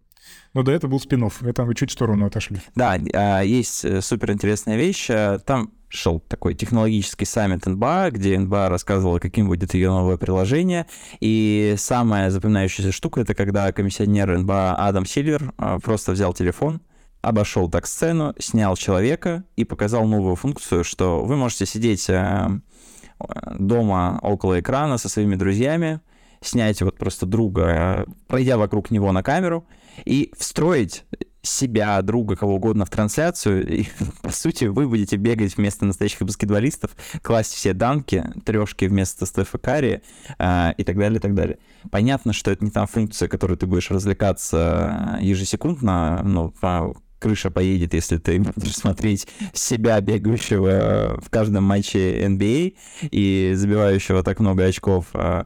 [0.54, 2.62] Но до этого был спин Это вы чуть в сторону отошли.
[2.76, 5.10] Да, а, есть э, супер интересная вещь.
[5.10, 10.86] Э, там шел такой технологический саммит НБА, где НБА рассказывала, каким будет ее новое приложение.
[11.22, 16.82] И самая запоминающаяся штука— это когда комиссионер НБА Адам Сильвер а, просто взял телефон,
[17.28, 22.48] обошел так сцену, снял человека и показал новую функцию, что вы можете сидеть э,
[23.60, 26.02] дома около экрана со своими друзьями,
[26.42, 29.66] снять вот просто друга, пройдя вокруг него на камеру,
[30.06, 31.04] и встроить
[31.42, 33.86] себя, друга, кого угодно в трансляцию, и,
[34.22, 40.02] по сути, вы будете бегать вместо настоящих баскетболистов, класть все данки, трешки вместо Стефа Карри
[40.38, 41.58] э, и так далее, и так далее.
[41.90, 47.94] Понятно, что это не та функция, которой ты будешь развлекаться ежесекундно, но по крыша поедет,
[47.94, 52.76] если ты будешь смотреть себя, бегающего в каждом матче NBA
[53.12, 55.08] и забивающего так много очков.
[55.14, 55.46] А,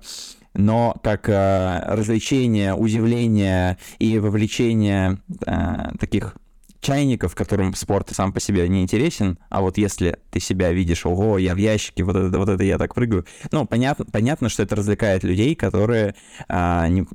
[0.53, 6.36] но как э, развлечение, удивление и вовлечение э, таких
[6.81, 11.37] чайников, которым спорт сам по себе не интересен, а вот если ты себя видишь, ого,
[11.37, 14.75] я в ящике, вот это, вот это я так прыгаю, ну, понятно, понятно, что это
[14.75, 16.15] развлекает людей, которые
[16.49, 17.05] а, не,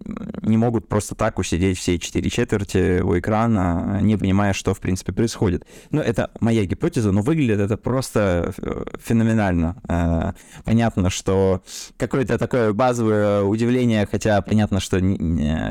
[0.43, 5.13] не могут просто так усидеть все четыре четверти у экрана, не понимая, что, в принципе,
[5.13, 5.67] происходит.
[5.91, 9.77] Ну, это моя гипотеза, но выглядит это просто э, феноменально.
[9.89, 11.63] А, понятно, что
[11.97, 15.01] какое-то такое базовое удивление, хотя понятно, что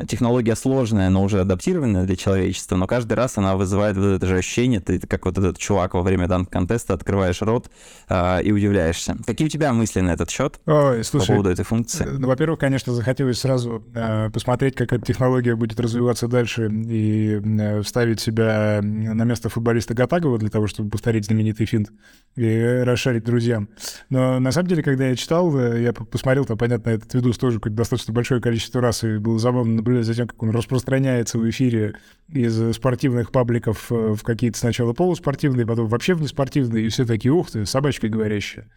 [0.06, 4.26] технология сложная, но уже адаптированная для человечества, но каждый раз она вызывает вызывает вот это
[4.26, 7.70] же ощущение, ты как вот этот чувак во время данк-контеста открываешь рот
[8.08, 9.16] э, и удивляешься.
[9.26, 12.06] Какие у тебя мысли на этот счет Ой, слушай, по поводу этой функции?
[12.06, 17.40] Э, ну, во-первых, конечно, захотелось сразу э, посмотреть, как эта технология будет развиваться дальше и
[17.40, 21.90] э, вставить себя на место футболиста Гатагова для того, чтобы повторить знаменитый финт
[22.36, 23.68] и расшарить друзьям.
[24.10, 27.60] Но на самом деле, когда я читал, э, я посмотрел, там, понятно, этот видос тоже
[27.60, 31.94] достаточно большое количество раз, и было забавно наблюдать за тем, как он распространяется в эфире
[32.28, 37.04] из спортивных пабликов в, э, в какие-то сначала полуспортивные, потом вообще в неспортивные, и все
[37.04, 38.68] такие, ух ты, собачка говорящая.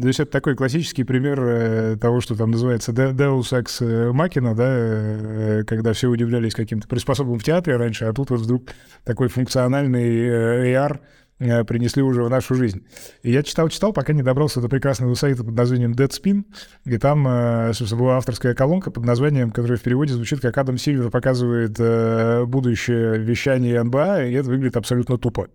[0.00, 4.66] То есть это такой классический пример э, того, что там называется Deus Ex Machina, да,
[4.68, 8.64] э, когда все удивлялись каким-то приспособам в театре раньше, а тут вот вдруг
[9.04, 11.00] такой функциональный AR
[11.38, 12.84] принесли уже в нашу жизнь.
[13.22, 16.44] И я читал-читал, пока не добрался до прекрасного сайта под названием Deadspin,
[16.84, 20.78] и там, э, собственно, была авторская колонка под названием, которая в переводе звучит как «Адам
[20.78, 25.48] Сильвер показывает э, будущее вещание НБА», и это выглядит абсолютно тупо.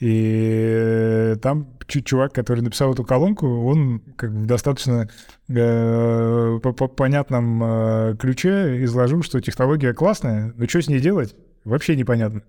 [0.00, 5.08] И там чувак, который написал эту колонку, он как бы в достаточно
[5.48, 11.34] э, по, по понятном э, ключе изложил, что технология классная, но что с ней делать,
[11.64, 12.42] вообще непонятно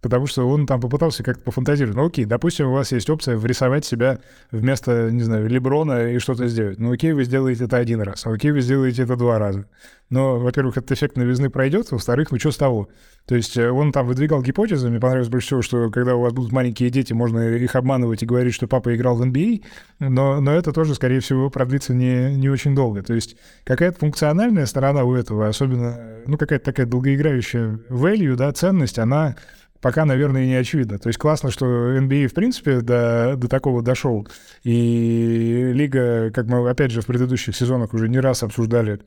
[0.00, 1.96] потому что он там попытался как-то пофантазировать.
[1.96, 6.46] Ну окей, допустим, у вас есть опция врисовать себя вместо, не знаю, Леброна и что-то
[6.48, 6.78] сделать.
[6.78, 9.66] Ну окей, вы сделаете это один раз, а окей, вы сделаете это два раза.
[10.10, 12.88] Но, во-первых, этот эффект новизны пройдет, во-вторых, ну что с того?
[13.26, 16.32] То есть э, он там выдвигал гипотезы, мне понравилось больше всего, что когда у вас
[16.32, 19.64] будут маленькие дети, можно их обманывать и говорить, что папа играл в NBA,
[19.98, 23.02] а, но, но это тоже, скорее всего, продлится не, не очень долго.
[23.02, 28.98] То есть какая-то функциональная сторона у этого, особенно, ну какая-то такая долгоиграющая value, да, ценность,
[28.98, 29.36] она
[29.80, 30.98] пока, наверное, не очевидно.
[30.98, 34.26] То есть классно, что NBA, а, в принципе, до, до такого дошел.
[34.64, 39.00] И лига, как мы, опять же, в предыдущих сезонах уже не раз обсуждали,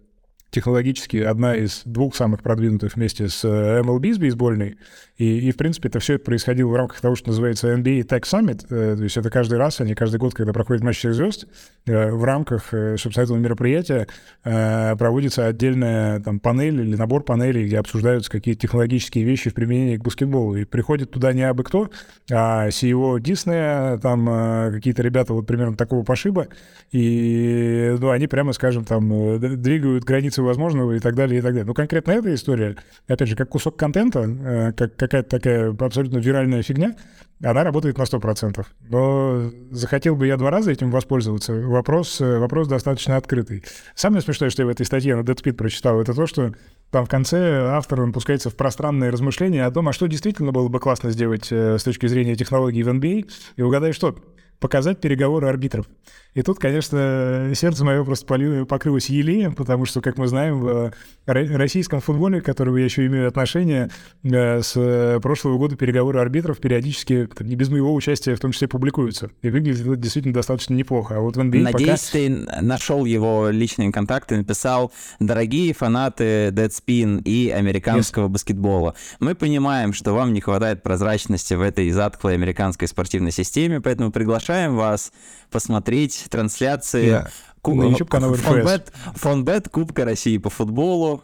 [0.51, 4.77] технологически одна из двух самых продвинутых вместе с MLB, э, с бейсбольной.
[5.21, 8.65] И, и, в принципе, это все происходило в рамках того, что называется NBA Tech Summit.
[8.71, 11.45] Э, то есть это каждый раз, а не каждый год, когда проходит матч всех звезд,
[11.85, 14.07] э, в рамках, собственно, этого мероприятия
[14.43, 20.01] проводится отдельная там панель или набор панелей, где обсуждаются какие-то технологические вещи в применении к
[20.01, 20.55] баскетболу.
[20.55, 21.91] И приходит туда не абы кто,
[22.31, 24.25] а CEO Диснея, там
[24.71, 26.47] какие-то ребята вот примерно такого пошиба,
[26.91, 31.65] и ну, они прямо, скажем, там двигают границы возможного и так далее, и так далее.
[31.65, 32.75] Ну, конкретно эта история,
[33.07, 36.95] опять же, как кусок контента, э, как какая-то такая абсолютно виральная фигня,
[37.43, 38.65] она работает на 100%.
[38.89, 43.65] Но захотел бы я два раза этим воспользоваться, вопрос, э, вопрос достаточно открытый.
[43.93, 46.53] Самое смешное, что я в этой статье на Deadspeed прочитал, это то, что
[46.91, 50.69] там в конце автор он пускается в пространные размышления о том, а что действительно было
[50.69, 54.15] бы классно сделать э, с точки зрения технологий в NBA, и угадай что,
[54.61, 55.87] показать переговоры арбитров.
[56.33, 58.25] И тут, конечно, сердце мое просто
[58.65, 60.93] покрылось елеем, потому что, как мы знаем, в
[61.25, 63.89] российском футболе, к которому я еще имею отношение,
[64.23, 69.31] э, с прошлого года переговоры арбитров периодически, не без моего участия, в том числе публикуются.
[69.41, 71.17] И выглядит это действительно достаточно неплохо.
[71.17, 72.11] А вот в NBA Надеюсь, пока...
[72.11, 72.29] ты
[72.61, 78.29] нашел его личные контакты, написал «Дорогие фанаты Deadspin и американского yes.
[78.29, 84.11] баскетбола, мы понимаем, что вам не хватает прозрачности в этой затклой американской спортивной системе, поэтому
[84.11, 85.11] приглашаем вас
[85.49, 87.29] посмотреть трансляции yeah.
[87.61, 91.23] Ку- на YouTube канал Фонбет, Фонбет Кубка России по футболу.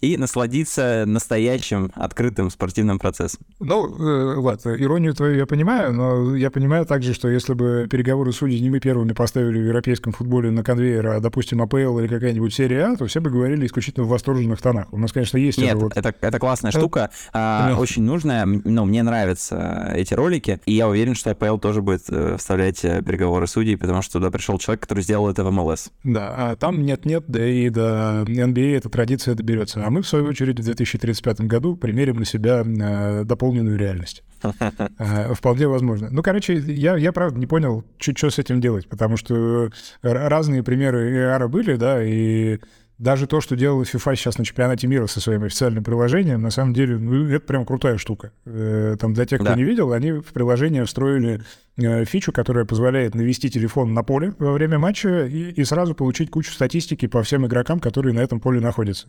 [0.00, 3.40] И насладиться настоящим открытым спортивным процессом.
[3.60, 8.32] Ну, э, ладно, иронию твою я понимаю, но я понимаю также, что если бы переговоры
[8.32, 12.54] судей не мы первыми поставили в европейском футболе на конвейер, а, допустим, АПЛ или какая-нибудь
[12.54, 14.92] серия А, то все бы говорили исключительно в восторженных тонах.
[14.92, 15.58] У нас, конечно, есть...
[15.58, 15.96] Нет, это, вот...
[15.96, 21.14] это, это классная штука, а, очень нужная, ну, мне нравятся эти ролики, и я уверен,
[21.14, 25.02] что АПЛ тоже будет э, вставлять э, переговоры судей, потому что туда пришел человек, который
[25.02, 25.90] сделал это в МЛС.
[26.04, 29.87] Да, а там нет-нет, да и до NBA эта традиция доберется.
[29.88, 34.22] А мы, в свою очередь, в 2035 году примерим на себя э, дополненную реальность.
[34.98, 36.08] Э, вполне возможно.
[36.10, 39.70] Ну, короче, я, я правда не понял, что с этим делать, потому что
[40.02, 42.58] разные примеры AR были, да, и
[42.98, 46.74] даже то, что делала FIFA сейчас на чемпионате мира со своим официальным приложением, на самом
[46.74, 48.32] деле, ну, это прям крутая штука.
[48.44, 49.56] Э, там для тех, кто да.
[49.56, 51.40] не видел, они в приложение встроили
[51.78, 56.52] фичу, которая позволяет навести телефон на поле во время матча и, и сразу получить кучу
[56.52, 59.08] статистики по всем игрокам, которые на этом поле находятся.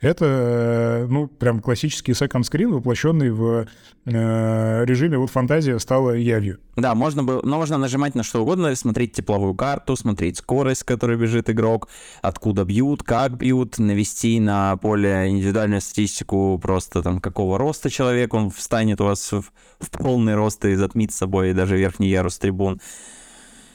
[0.00, 3.66] Это, э, ну, прям классический second screen, воплощенный в
[4.04, 6.60] э, режиме вот фантазия стала явью.
[6.76, 10.84] Да, можно было, но можно нажимать на что угодно, смотреть тепловую карту, смотреть скорость, с
[10.84, 11.88] которой бежит игрок,
[12.22, 18.50] откуда бьют, как бьют, навести на поле индивидуальную статистику просто там какого роста человек, он
[18.50, 19.50] встанет у вас в,
[19.80, 22.80] в полный рост и затмит с собой даже верхний ярус трибун.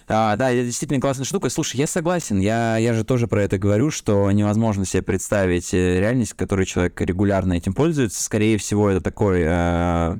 [0.07, 1.49] А, да, это действительно классная штука.
[1.49, 2.39] Слушай, я согласен.
[2.39, 6.65] Я, я же тоже про это говорю, что невозможно себе представить э, реальность, в которой
[6.65, 8.21] человек регулярно этим пользуется.
[8.21, 10.17] Скорее всего, это такой э,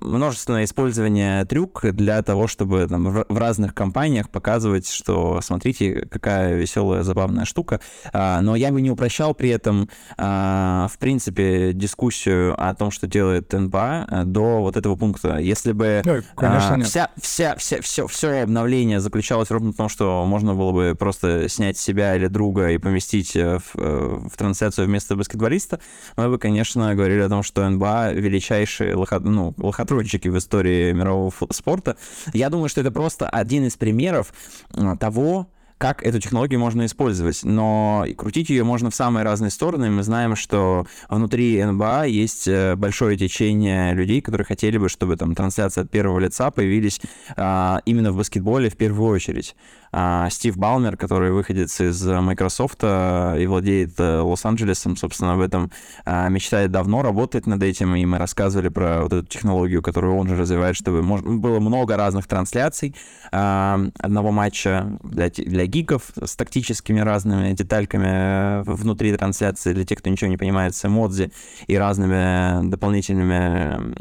[0.00, 7.02] множественное использование трюк для того, чтобы там, в разных компаниях показывать, что смотрите, какая веселая,
[7.02, 7.80] забавная штука.
[8.12, 13.06] А, но я бы не упрощал при этом, а, в принципе, дискуссию о том, что
[13.06, 15.38] делает НБА до вот этого пункта.
[15.38, 19.88] Если бы да, конечно, а, вся, вся, вся, все, все обновление заключалось ровно в том,
[19.88, 24.36] что можно было бы просто снять себя или друга и поместить э, в, э, в
[24.36, 25.80] трансляцию вместо баскетболиста,
[26.16, 31.32] мы бы, конечно, говорили о том, что НБА величайший лохо, ну, лохотронщики в истории мирового
[31.50, 31.96] спорта.
[32.32, 34.32] Я думаю, что это просто один из примеров
[34.74, 35.48] а, того,
[35.78, 37.44] как эту технологию можно использовать.
[37.44, 39.90] Но крутить ее можно в самые разные стороны.
[39.90, 45.36] Мы знаем, что внутри НБА есть э, большое течение людей, которые хотели бы, чтобы там
[45.36, 47.00] трансляция от первого лица появились
[47.36, 49.54] а, именно в баскетболе в первую очередь.
[49.92, 55.70] А, Стив Балмер, который выходит из Microsoft и владеет э, Лос-Анджелесом, собственно, об этом
[56.04, 60.28] а, мечтает давно, работает над этим, и мы рассказывали про вот эту технологию, которую он
[60.28, 62.94] же развивает, чтобы было много разных трансляций
[63.32, 70.10] а, одного матча для, для гиков с тактическими разными детальками внутри трансляции, для тех, кто
[70.10, 71.32] ничего не понимает, с эмодзи
[71.66, 73.96] и разными дополнительными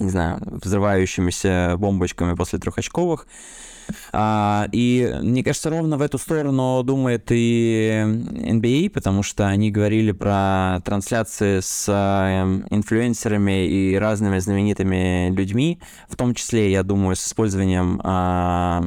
[0.00, 3.26] не знаю, взрывающимися бомбочками после трехочковых.
[4.12, 10.12] А, и мне кажется, ровно в эту сторону думает и NBA, потому что они говорили
[10.12, 17.26] про трансляции с эм, инфлюенсерами и разными знаменитыми людьми, в том числе, я думаю, с
[17.26, 18.84] использованием а,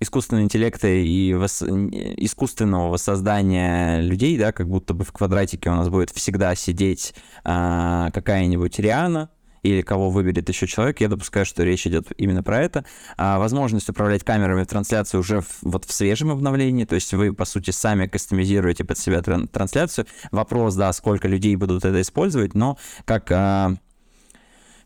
[0.00, 1.62] искусственного интеллекта и вос...
[1.62, 8.10] искусственного воссоздания людей, да, как будто бы в квадратике у нас будет всегда сидеть а,
[8.12, 9.30] какая-нибудь Риана,
[9.68, 12.84] или кого выберет еще человек, я допускаю, что речь идет именно про это.
[13.16, 17.32] А, возможность управлять камерами в трансляции уже в, вот в свежем обновлении, то есть вы,
[17.32, 20.06] по сути, сами кастомизируете под себя трансляцию.
[20.30, 23.74] Вопрос, да, сколько людей будут это использовать, но как а,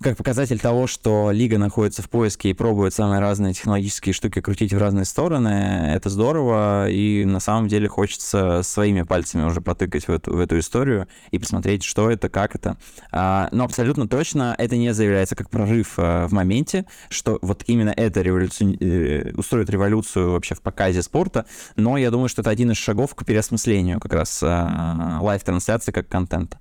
[0.02, 4.72] как показатель того, что лига находится в поиске и пробует самые разные технологические штуки крутить
[4.72, 10.10] в разные стороны, это здорово, и на самом деле хочется своими пальцами уже потыкать в
[10.10, 12.76] эту, в эту историю и посмотреть, что это, как это.
[13.10, 17.94] А, но абсолютно точно это не заявляется как прорыв а, в моменте, что вот именно
[17.96, 18.76] это революци...
[18.80, 21.46] Э, устроит революцию вообще в показе спорта,
[21.76, 26.08] но я думаю, что это один из шагов к переосмыслению как раз а, live-трансляции как
[26.08, 26.58] контента.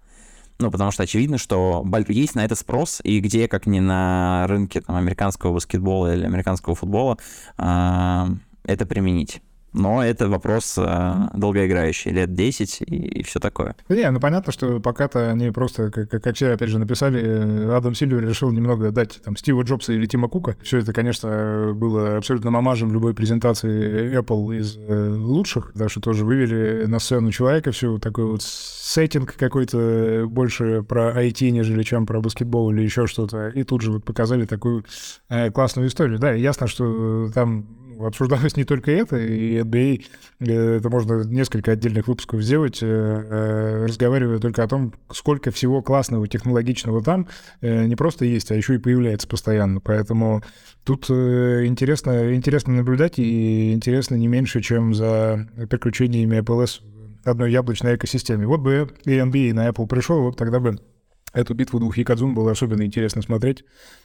[0.60, 4.82] Ну, потому что очевидно, что есть на это спрос, и где, как не на рынке
[4.82, 7.18] там, американского баскетбола или американского футбола,
[7.58, 8.26] э,
[8.64, 9.42] это применить
[9.74, 13.76] но это вопрос э, долгоиграющий, лет 10 и, и все такое.
[13.90, 17.96] Не, ну понятно, что пока-то они просто, как, как все опять же написали, э, Адам
[17.96, 20.56] Сильвер решил немного дать там Стива Джобса или Тима Кука.
[20.62, 26.26] Все это, конечно, было абсолютно мамажем любой презентации Apple из э, лучших, потому что тоже
[26.26, 32.20] вывели на сцену человека, все такой вот сеттинг какой-то больше про IT, нежели чем про
[32.22, 34.86] баскетбол или еще что-то, и тут же вот показали такую
[35.30, 36.20] э, классную историю.
[36.20, 40.06] Да, ясно, что там обсуждалось не только это, и NBA,
[40.40, 45.82] э, это можно несколько отдельных выпусков сделать, э, э, разговаривая только о том, сколько всего
[45.82, 47.28] классного, технологичного там
[47.62, 49.80] не просто есть, а еще и появляется постоянно.
[49.80, 50.44] Поэтому
[50.84, 56.82] тут интересно, интересно наблюдать, и интересно не меньше, чем за приключениями APLS
[57.24, 58.48] одной яблочной экосистеме.
[58.48, 60.80] Вот бы и NBA на Apple пришел, вот тогда бы
[61.34, 63.64] эту битву двух Якадзун было особенно интересно смотреть,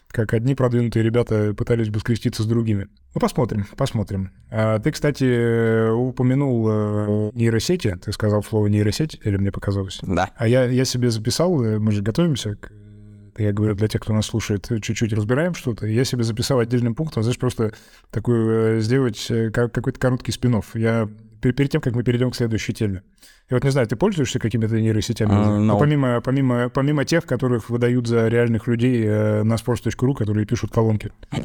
[0.08, 2.88] как одни продвинутые ребята пытались бы скреститься с другими.
[3.14, 4.30] Ну, посмотрим, посмотрим.
[4.50, 9.98] А ты, кстати, упомянул э, нейросети, ты сказал слово нейросеть, или мне показалось?
[10.02, 10.30] Да.
[10.36, 12.72] А я, я себе записал, э, мы же готовимся к
[13.38, 15.86] я говорю для тех, кто нас слушает, чуть-чуть разбираем что-то.
[15.86, 17.74] Я себе записал отдельным пунктом, знаешь, просто
[18.10, 20.64] такую э, сделать какой-то короткий спин -офф.
[20.72, 21.06] Я
[21.41, 23.03] перед тем, как мы перейдем к следующей теме.
[23.49, 25.30] И вот не знаю, ты пользуешься какими-то нейросетями?
[25.30, 25.59] Uh, no.
[25.61, 30.72] ну, помимо, помимо, помимо тех, которых выдают за реальных людей э, на sports.ru, которые пишут
[30.72, 31.12] колонки.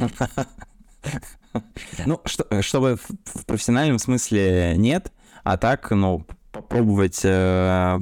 [2.05, 5.11] Ну, что, чтобы в профессиональном смысле нет,
[5.43, 7.99] а так, ну, попробовать э,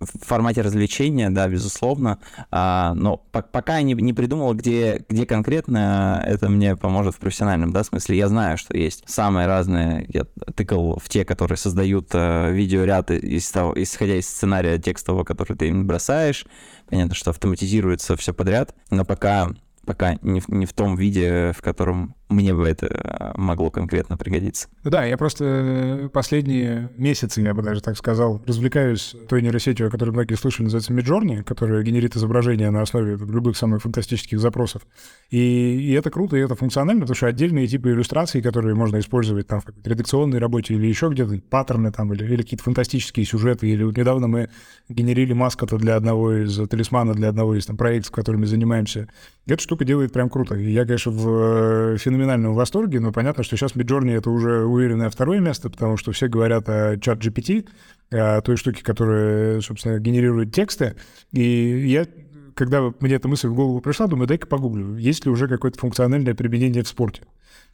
[0.00, 2.18] в формате развлечения, да, безусловно,
[2.50, 7.18] а, но по пока я не, не придумал, где, где конкретно это мне поможет в
[7.18, 8.16] профессиональном, да, смысле.
[8.16, 10.24] Я знаю, что есть самые разные, я
[10.54, 15.68] тыкал в те, которые создают а, видеоряд из того, исходя из сценария текстового, который ты
[15.68, 16.46] им бросаешь.
[16.88, 19.50] Понятно, что автоматизируется все подряд, но пока
[19.84, 24.68] пока не не в том виде, в котором мне бы это э, могло конкретно пригодиться.
[24.84, 29.90] Да, я просто э, последние месяцы, я бы даже так сказал, развлекаюсь той нейросетью, о
[29.90, 34.82] которой многие слышали, называется Midjourney, которая генерит изображения на основе любых самых фантастических запросов.
[35.30, 39.46] И, и это круто, и это функционально, потому что отдельные типы иллюстраций, которые можно использовать
[39.46, 43.82] там в редакционной работе или еще где-то, паттерны там, или, или какие-то фантастические сюжеты, или
[43.82, 44.50] вот недавно мы
[44.88, 49.08] генерили маскота для одного из, талисмана для одного из там проектов, которыми занимаемся.
[49.46, 50.54] Эта штука делает прям круто.
[50.54, 55.10] И я, конечно, в э, феноменальном восторге, но понятно, что сейчас Midjourney— это уже уверенное
[55.10, 57.68] второе место, потому что все говорят о чат GPT,
[58.10, 60.96] о той штуке, которая, собственно, генерирует тексты.
[61.32, 62.06] И я
[62.54, 66.34] когда мне эта мысль в голову пришла, думаю, дай-ка погуглю, есть ли уже какое-то функциональное
[66.34, 67.22] применение в спорте.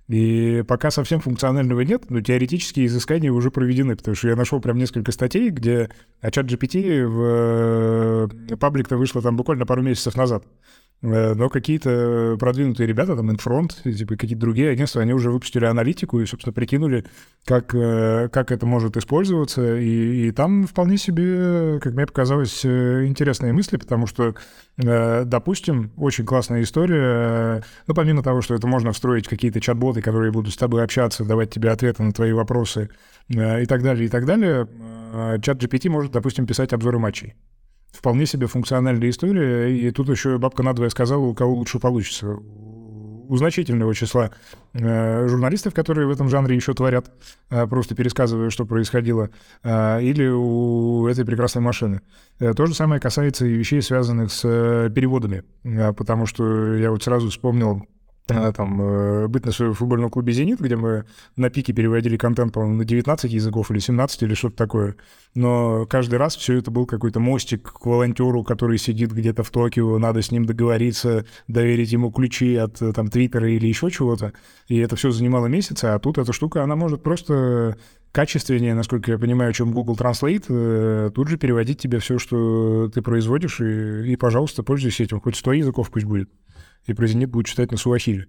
[0.06, 4.78] И пока совсем функционального нет, но теоретические изыскания уже проведены, потому что я нашел прям
[4.78, 5.90] несколько статей, где
[6.22, 10.44] чат GPT в э, паблик-то вышло там буквально пару месяцев назад.
[11.02, 16.20] Э, но какие-то продвинутые ребята, там, Infront, типа какие-то другие агентства, они уже выпустили аналитику
[16.20, 17.04] и, собственно, прикинули,
[17.44, 19.76] как, э, как это может использоваться.
[19.76, 24.34] И, и там вполне себе, как мне показалось, э, интересные мысли, потому что,
[24.76, 27.64] допустим, очень классная история.
[27.86, 31.50] Ну, помимо того, что это можно встроить какие-то чат-боты, которые будут с тобой общаться, давать
[31.50, 32.90] тебе ответы на твои вопросы
[33.28, 34.68] и так далее, и так далее,
[35.40, 37.34] чат GPT может, допустим, писать обзоры матчей
[37.96, 39.76] вполне себе функциональная история.
[39.76, 42.38] И тут еще бабка надвое сказала, у кого лучше получится.
[43.28, 44.30] У значительного числа
[44.72, 47.10] э, журналистов, которые в этом жанре еще творят,
[47.50, 49.30] э, просто пересказывая, что происходило,
[49.64, 52.02] э, или у этой прекрасной машины.
[52.38, 56.92] Э, то же самое касается и вещей, связанных с э, переводами, э, потому что я
[56.92, 57.88] вот сразу вспомнил
[58.26, 61.04] там, э, быть на своем футбольном клубе «Зенит», где мы
[61.36, 64.96] на пике переводили контент, по-моему, на 19 языков или 17 или что-то такое.
[65.34, 69.98] Но каждый раз все это был какой-то мостик к волонтеру, который сидит где-то в Токио,
[69.98, 74.32] надо с ним договориться, доверить ему ключи от э, там Твиттера или еще чего-то.
[74.66, 77.76] И это все занимало месяцы, а тут эта штука, она может просто
[78.10, 83.02] качественнее, насколько я понимаю, чем Google Translate, э, тут же переводить тебе все, что ты
[83.02, 85.20] производишь, и, и пожалуйста, пользуйся этим.
[85.20, 86.28] Хоть 100 языков пусть будет
[86.86, 88.26] и президент будет читать на суахиле.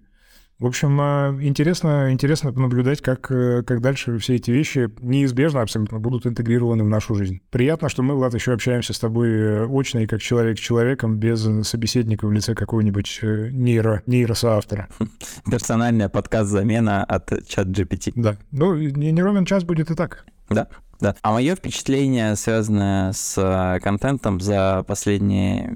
[0.58, 6.00] В общем, а, интересно, интересно наблюдать, как, э, как дальше все эти вещи неизбежно абсолютно
[6.00, 7.40] будут интегрированы в нашу жизнь.
[7.50, 11.16] Приятно, что мы, Влад, еще общаемся с тобой э, очно и как человек с человеком,
[11.16, 14.88] без собеседника в лице какого-нибудь э, нейро, нейросоавтора.
[15.48, 18.14] Персональная подкаст-замена от чат GPT.
[18.16, 18.36] Да.
[18.50, 20.26] Ну, не, не ровен час будет и так.
[20.50, 20.66] Да.
[21.00, 21.14] Да.
[21.22, 25.72] А мое впечатление, связанное с контентом за последние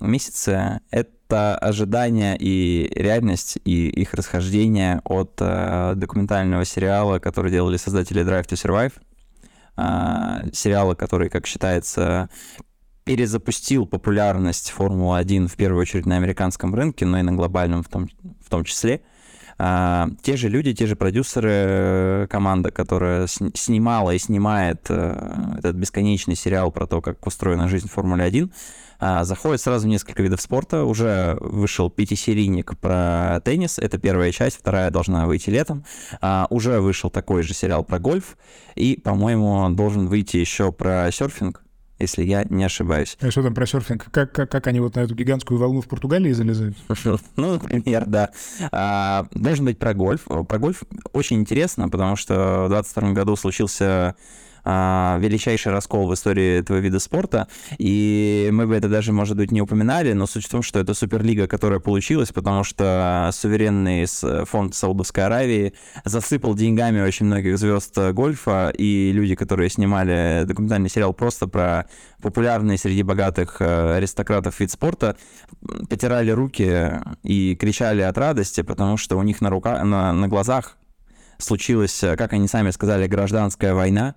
[0.00, 7.78] месяцы, это это ожидания и реальность, и их расхождение от э, документального сериала, который делали
[7.78, 8.92] создатели Drive to Survive.
[9.78, 12.28] Э, сериала, который, как считается,
[13.04, 18.08] перезапустил популярность Формулы-1 в первую очередь на американском рынке, но и на глобальном в том,
[18.44, 19.00] в том числе.
[19.58, 25.76] А, те же люди, те же продюсеры, э, команда, которая снимала и снимает а, этот
[25.76, 28.52] бесконечный сериал про то, как устроена жизнь в Формуле 1,
[29.04, 30.84] а, заходит сразу в несколько видов спорта.
[30.84, 35.84] Уже вышел пятисерийник про теннис, это первая часть, вторая должна выйти летом.
[36.20, 38.36] А, уже вышел такой же сериал про гольф,
[38.76, 41.64] и, по-моему, должен выйти еще про серфинг,
[41.98, 43.16] если я не ошибаюсь.
[43.20, 44.10] А что там про серфинг?
[44.10, 46.76] Как, как, как они вот на эту гигантскую волну в Португалии залезают?
[47.36, 48.30] Ну, например, да.
[48.70, 50.24] А, должен быть про гольф.
[50.24, 50.82] Про гольф
[51.12, 54.14] очень интересно, потому что в 2022 году случился
[54.64, 57.48] а, величайший раскол в истории этого вида спорта,
[57.78, 60.94] и мы бы это даже, может быть, не упоминали, но суть в том, что это
[60.94, 64.06] суперлига, которая получилась, потому что суверенный
[64.44, 71.12] фонд Саудовской Аравии засыпал деньгами очень многих звезд гольфа, и люди, которые снимали документальный сериал
[71.12, 71.86] просто про
[72.20, 75.16] популярный среди богатых э, аристократов вид спорта,
[75.88, 79.84] потирали руки и кричали от радости, потому что у них на, рука...
[79.84, 80.78] на, на глазах
[81.38, 84.14] случилась, как они сами сказали, гражданская война,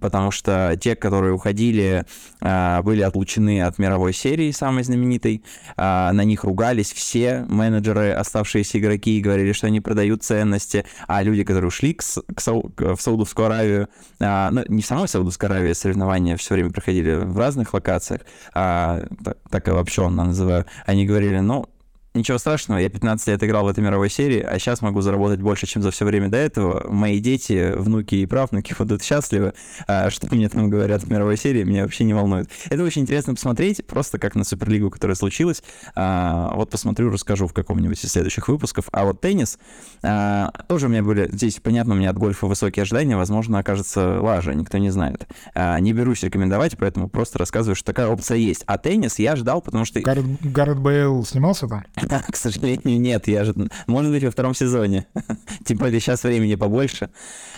[0.00, 2.04] потому что те, которые уходили,
[2.40, 5.42] а, были отлучены от мировой серии, самой знаменитой,
[5.76, 11.22] а, на них ругались все менеджеры, оставшиеся игроки, и говорили, что они продают ценности, а
[11.22, 13.88] люди, которые ушли к, к, в Саудовскую Аравию,
[14.20, 18.22] а, ну, не в самой Саудовской Аравии, соревнования все время проходили в разных локациях,
[18.52, 21.66] так, так обобщенно называю, они говорили, ну,
[22.14, 25.66] Ничего страшного, я 15 лет играл в этой мировой серии, а сейчас могу заработать больше,
[25.66, 26.90] чем за все время до этого.
[26.90, 29.52] Мои дети, внуки и правнуки будут счастливы.
[29.86, 32.50] А что мне там говорят в мировой серии, меня вообще не волнует.
[32.70, 35.62] Это очень интересно посмотреть, просто как на Суперлигу, которая случилась.
[35.94, 38.86] А, вот посмотрю, расскажу в каком-нибудь из следующих выпусков.
[38.90, 39.58] А вот теннис,
[40.02, 44.20] а, тоже у меня были, здесь, понятно, у меня от гольфа высокие ожидания, возможно, окажется
[44.20, 45.28] лажа, никто не знает.
[45.54, 48.64] А, не берусь рекомендовать, поэтому просто рассказываю, что такая опция есть.
[48.66, 50.00] А теннис я ждал, потому что...
[50.00, 51.84] Гаррет, Гаррет Бейл снимался там?
[52.30, 53.28] К сожалению, нет.
[53.28, 53.54] Я же...
[53.86, 55.06] Может быть, во втором сезоне.
[55.64, 57.10] Тем более сейчас времени побольше.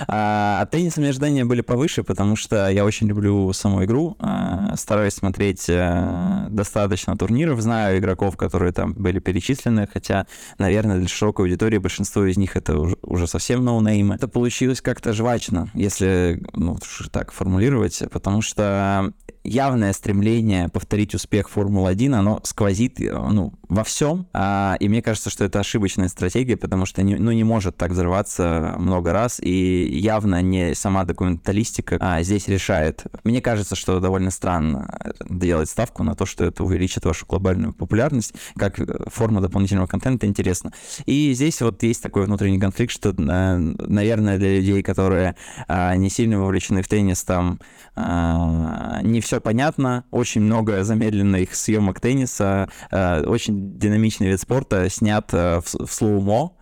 [0.07, 4.17] А, от тенниса мне ожидания были повыше, потому что я очень люблю саму игру.
[4.19, 7.61] А, стараюсь смотреть а, достаточно турниров.
[7.61, 10.27] Знаю игроков, которые там были перечислены, хотя,
[10.59, 14.15] наверное, для широкой аудитории большинство из них это уже, уже совсем ноунеймы.
[14.15, 16.79] Это получилось как-то жвачно, если ну,
[17.11, 19.13] так формулировать, потому что
[19.45, 25.45] явное стремление повторить успех Формулы-1, оно сквозит ну, во всем, а, и мне кажется, что
[25.45, 30.41] это ошибочная стратегия, потому что не, ну, не может так взрываться много раз, и явно
[30.43, 33.05] не сама документалистика а, здесь решает.
[33.25, 34.89] Мне кажется, что довольно странно
[35.29, 38.79] делать ставку на то, что это увеличит вашу глобальную популярность, как
[39.13, 40.73] форма дополнительного контента интересно.
[41.07, 45.37] И здесь вот есть такой внутренний конфликт, что, наверное, для людей, которые
[45.69, 47.61] а, не сильно вовлечены в теннис, там
[47.97, 53.79] а, не все понятно, очень много замедленных съемок тенниса, а, очень
[54.21, 56.53] динамичный вид спорта, снят а, в, в слоумо,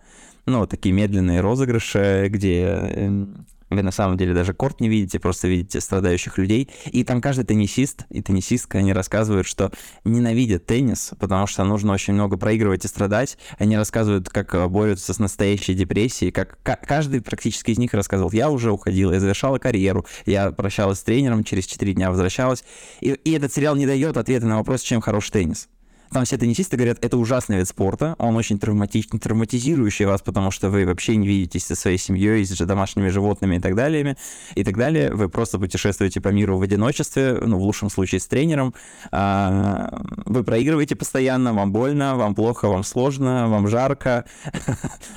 [0.45, 5.47] ну, такие медленные розыгрыши, где эм, вы на самом деле даже корт не видите, просто
[5.47, 6.69] видите страдающих людей.
[6.85, 9.71] И там каждый теннисист и теннисистка, они рассказывают, что
[10.05, 13.37] ненавидят теннис, потому что нужно очень много проигрывать и страдать.
[13.59, 18.49] Они рассказывают, как э, борются с настоящей депрессией, как каждый практически из них рассказывал, я
[18.49, 22.63] уже уходила, я завершала карьеру, я прощалась с тренером, через 4 дня возвращалась.
[23.01, 25.67] И, и этот сериал не дает ответа на вопрос, чем хорош теннис.
[26.11, 30.69] Там все теннисисты говорят, это ужасный вид спорта, он очень травматичный, травматизирующий вас, потому что
[30.69, 34.17] вы вообще не видитесь со своей семьей, с домашними животными и так далее,
[34.55, 35.13] и так далее.
[35.13, 38.73] Вы просто путешествуете по миру в одиночестве, ну, в лучшем случае с тренером.
[39.11, 44.25] А, вы проигрываете постоянно, вам больно, вам плохо, вам сложно, вам жарко.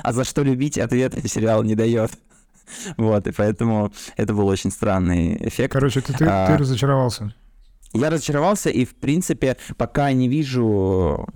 [0.03, 2.12] А за что любить, ответ сериал не дает.
[2.97, 5.72] Вот, и поэтому это был очень странный эффект.
[5.72, 7.34] Короче, ты, ты, а, ты разочаровался.
[7.95, 11.26] Я разочаровался, и, в принципе, пока не вижу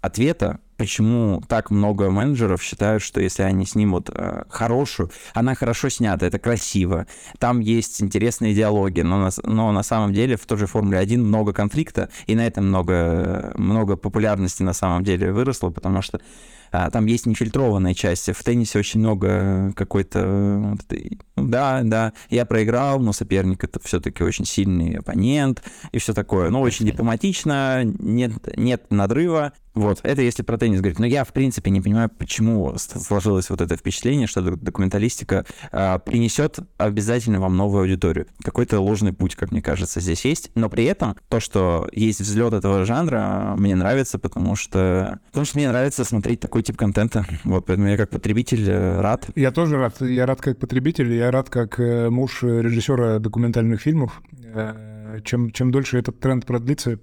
[0.00, 6.26] ответа, почему так много менеджеров считают, что если они снимут э, хорошую, она хорошо снята,
[6.26, 7.06] это красиво,
[7.38, 11.24] там есть интересные диалоги, но на, но на самом деле в той же Формуле 1
[11.24, 16.20] много конфликта, и на этом много, много популярности на самом деле выросло, потому что
[16.76, 18.28] а, там есть нефильтрованная часть.
[18.34, 20.76] В теннисе очень много какой-то...
[21.36, 25.62] Да, да, я проиграл, но соперник это все-таки очень сильный оппонент
[25.92, 26.50] и все такое.
[26.50, 29.52] Но очень дипломатично, нет, нет надрыва.
[29.74, 30.98] Вот, это если про теннис говорить.
[30.98, 36.58] Но я, в принципе, не понимаю, почему сложилось вот это впечатление, что документалистика а, принесет
[36.78, 38.26] обязательно вам новую аудиторию.
[38.42, 40.50] Какой-то ложный путь, как мне кажется, здесь есть.
[40.54, 45.58] Но при этом то, что есть взлет этого жанра, мне нравится, потому что, потому что
[45.58, 47.26] мне нравится смотреть такой тип контента.
[47.42, 49.26] Вот, поэтому я как потребитель э, рад.
[49.34, 50.00] Я тоже рад.
[50.00, 54.22] Я рад как потребитель, я рад как э, муж режиссера документальных фильмов.
[54.54, 56.98] Э, чем, чем дольше этот тренд продлится,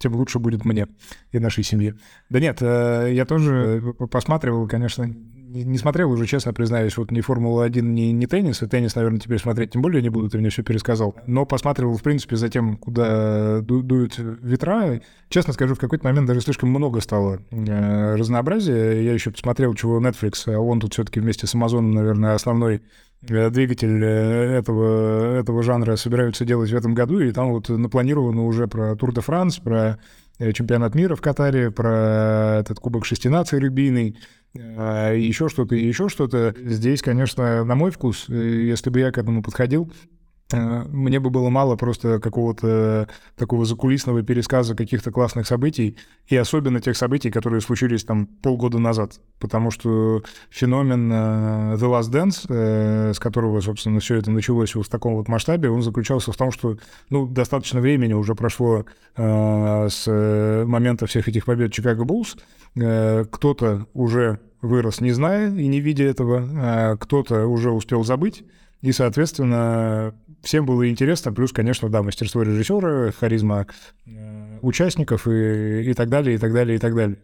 [0.00, 0.88] тем лучше будет мне
[1.30, 1.96] и нашей семье.
[2.28, 5.06] Да нет, я тоже посматривал, конечно,
[5.50, 8.62] не смотрел уже, честно признаюсь, вот ни Формула-1, ни, ни теннис.
[8.62, 11.16] И теннис, наверное, теперь смотреть тем более не буду, ты мне все пересказал.
[11.26, 15.00] Но посматривал, в принципе, за тем, куда ду дуют ветра.
[15.28, 19.02] Честно скажу, в какой-то момент даже слишком много стало э, разнообразия.
[19.02, 22.80] Я еще посмотрел, чего Netflix, а он тут все-таки вместе с Amazon, наверное, основной э,
[23.22, 28.66] двигатель э, этого, этого жанра собираются делать в этом году, и там вот напланировано уже
[28.66, 29.98] про Тур де Франс, про
[30.38, 34.16] э, чемпионат мира в Катаре, про этот Кубок шести наций рыбийный,
[34.52, 36.54] еще что-то, еще что-то.
[36.58, 40.19] Здесь, конечно, на мой вкус, э, если бы я к этому подходил, Э,
[40.58, 45.96] мне бы было мало просто какого-то такого закулисного пересказа каких-то классных событий,
[46.26, 49.20] и особенно тех событий, которые случились там полгода назад.
[49.38, 54.88] Потому что феномен э, The Last Dance, э, с которого, собственно, все это началось в
[54.88, 56.76] таком вот масштабе, он заключался в том, что
[57.10, 58.84] ну, достаточно времени уже прошло
[59.16, 62.36] с момента всех этих побед Чикаго Буллс.
[62.74, 68.44] Кто-то уже вырос, не зная и не видя этого, кто-то уже успел забыть,
[68.82, 71.32] и, соответственно, всем было интересно.
[71.32, 73.66] Плюс, конечно, да, мастерство режиссера, харизма
[74.06, 77.18] э, участников и, и так далее, и так далее, и так далее.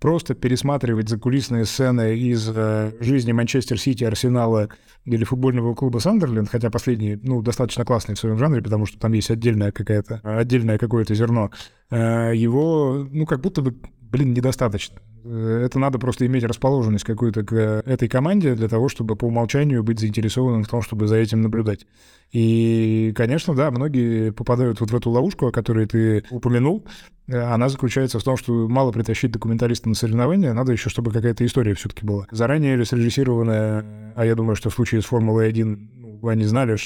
[0.00, 4.68] Просто пересматривать закулисные сцены из э, жизни Манчестер Сити, Арсенала
[5.04, 9.12] или футбольного клуба Сандерленд, хотя последний, ну, достаточно классный в своем жанре, потому что там
[9.12, 11.50] есть отдельное какое-то, отдельное какое-то зерно,
[11.90, 15.00] э, его, ну, как будто бы, блин, недостаточно.
[15.28, 19.82] Э, это надо просто иметь расположенность какую-то к этой команде для того, чтобы по умолчанию
[19.82, 21.86] быть заинтересованным в том, чтобы за этим наблюдать.
[22.32, 26.86] И, конечно, да, многие попадают вот в эту ловушку, о которой ты упомянул.
[27.26, 31.44] Э, она заключается в том, что мало притащить документалиста на соревнования, надо еще, чтобы какая-то
[31.44, 32.26] история все-таки была.
[32.30, 36.76] Заранее или срежиссированная, а я думаю, что в случае с Формулой-1 ну, они знали,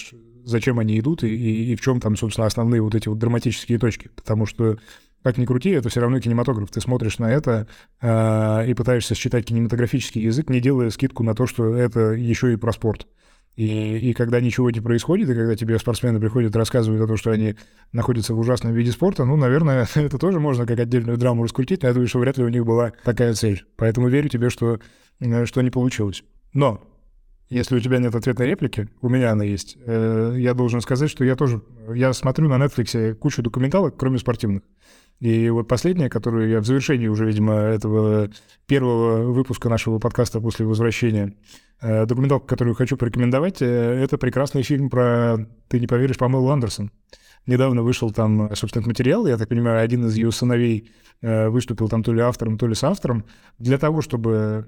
[0.45, 3.79] зачем они идут и, и, и в чем там, собственно, основные вот эти вот драматические
[3.79, 4.11] точки.
[4.15, 4.79] Потому что
[5.23, 6.71] как ни крути, это все равно кинематограф.
[6.71, 7.67] Ты смотришь на это
[8.01, 12.57] э, и пытаешься считать кинематографический язык, не делая скидку на то, что это еще и
[12.57, 13.07] про спорт.
[13.55, 17.33] И, и когда ничего не происходит, и когда тебе спортсмены приходят рассказывают о том, что
[17.33, 17.55] они
[17.93, 21.89] находятся в ужасном виде спорта, ну, наверное, это тоже можно как отдельную драму раскрутить, но
[21.89, 23.65] я думаю, что вряд ли у них была такая цель.
[23.77, 24.81] Поэтому верю тебе, что,
[25.21, 26.25] э, что не получилось.
[26.55, 26.83] Но
[27.51, 31.23] если у тебя нет ответной реплики, у меня она есть, э, я должен сказать, что
[31.23, 31.61] я тоже,
[31.95, 34.63] я смотрю на Netflix кучу документалок, кроме спортивных.
[35.23, 38.29] И вот последняя, которую я в завершении уже, видимо, этого
[38.67, 41.35] первого выпуска нашего подкаста после возвращения,
[41.81, 43.67] э, документалка, которую хочу порекомендовать, э,
[44.03, 46.91] это прекрасный фильм про, ты не поверишь, Памелу Андерсон.
[47.47, 52.03] Недавно вышел там, собственно, материал, я так понимаю, один из ее сыновей э, выступил там
[52.03, 53.25] то ли автором, то ли соавтором,
[53.61, 54.67] для того, чтобы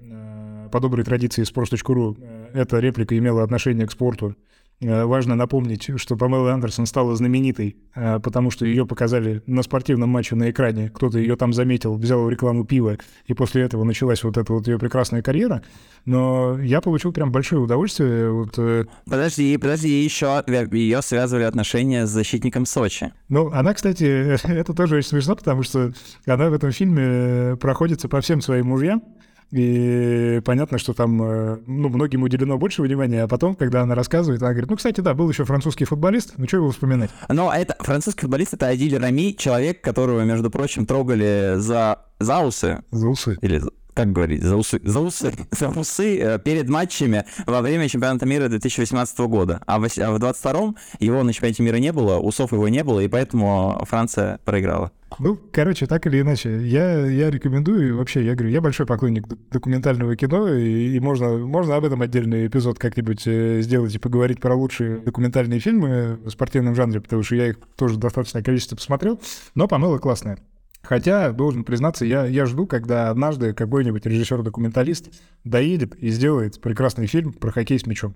[0.71, 2.17] по доброй традиции sports.ru
[2.53, 8.19] эта реплика имела отношение к спорту, Э, важно напомнить, что Памела Андерсон стала знаменитой, э,
[8.21, 10.91] потому что ее показали на спортивном матче на экране.
[10.91, 14.79] Кто-то ее там заметил, взял рекламу пива, и после этого началась вот эта вот ее
[14.79, 15.63] прекрасная карьера.
[16.05, 18.31] Но я получил прям большое удовольствие.
[18.31, 18.55] Вот...
[18.59, 23.13] Э, подожди, подожди, еще ее связывали отношения с защитником Сочи.
[23.29, 24.05] Ну, она, кстати,
[24.47, 25.93] это тоже очень смешно, потому что
[26.27, 29.03] она в этом фильме проходится по всем своим мужьям.
[29.51, 34.43] И понятно, что там э, ну, многим уделено больше внимания, а потом, когда она рассказывает,
[34.43, 37.11] она говорит, ну, кстати, да, был еще французский футболист, ну, что его вспоминать?
[37.29, 42.83] Но это французский футболист— это Адиль Рами, человек, которого, между прочим, трогали за, за усы.
[42.91, 43.39] За усы.
[43.43, 43.63] Или
[43.95, 48.49] как говорить, за усы, за усы, за усы э, перед матчами во время чемпионата мира
[48.49, 49.61] 2018 года.
[49.67, 53.01] А в, а в 22-м его на чемпионате мира не было, усов его не было,
[53.01, 54.91] и поэтому Франция проиграла.
[55.21, 60.17] Ну, короче, так или иначе, я, я рекомендую, вообще, я говорю, я большой поклонник документального
[60.17, 64.55] кино, и, и можно, можно об этом отдельный эпизод как-нибудь э, сделать и поговорить про
[64.57, 69.21] лучшие документальные фильмы в спортивном жанре, потому что я их тоже достаточное количество посмотрел,
[69.55, 70.39] но помыло классное.
[70.85, 75.11] Хотя, должен признаться, я, я жду, когда однажды какой-нибудь режиссер-документалист
[75.43, 78.15] доедет и сделает прекрасный фильм про хоккей с мячом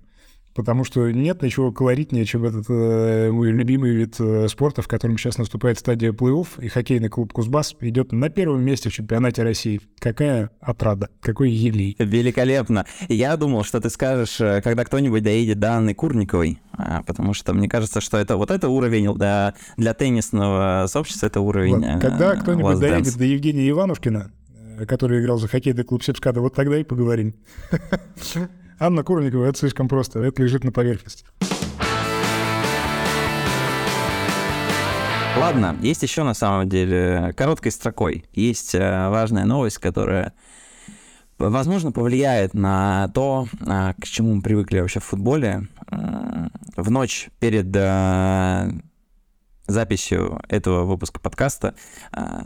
[0.59, 5.17] потому что нет ничего колоритнее, чем этот э, мой любимый вид э, спорта, в котором
[5.17, 9.79] сейчас наступает стадия плей-офф, и хоккейный клуб «Кузбасс» идет на первом месте в чемпионате России.
[9.99, 11.95] Какая отрада, какой елей.
[11.97, 12.85] Великолепно.
[13.07, 17.53] Я думал, что ты скажешь, э, когда кто-нибудь доедет до Анны Курниковой, а, потому что
[17.53, 21.77] мне кажется, что это вот это уровень для, для теннисного сообщества, это уровень...
[21.77, 22.01] Вот.
[22.01, 24.29] Когда э, кто-нибудь доедет до Евгения Иванушкина,
[24.77, 27.35] э, который играл за хоккейный клуб Сепскада, вот тогда и поговорим.
[28.81, 31.25] Анна Курникова, это слишком просто, это лежит на поверхности.
[35.37, 38.23] Ладно, есть еще на самом деле короткой строкой.
[38.31, 40.33] Есть э, важная новость, которая,
[41.37, 45.67] возможно, повлияет на то, э, к чему мы привыкли вообще в футболе.
[45.91, 47.67] Э, в ночь перед
[49.67, 51.75] записью этого выпуска подкаста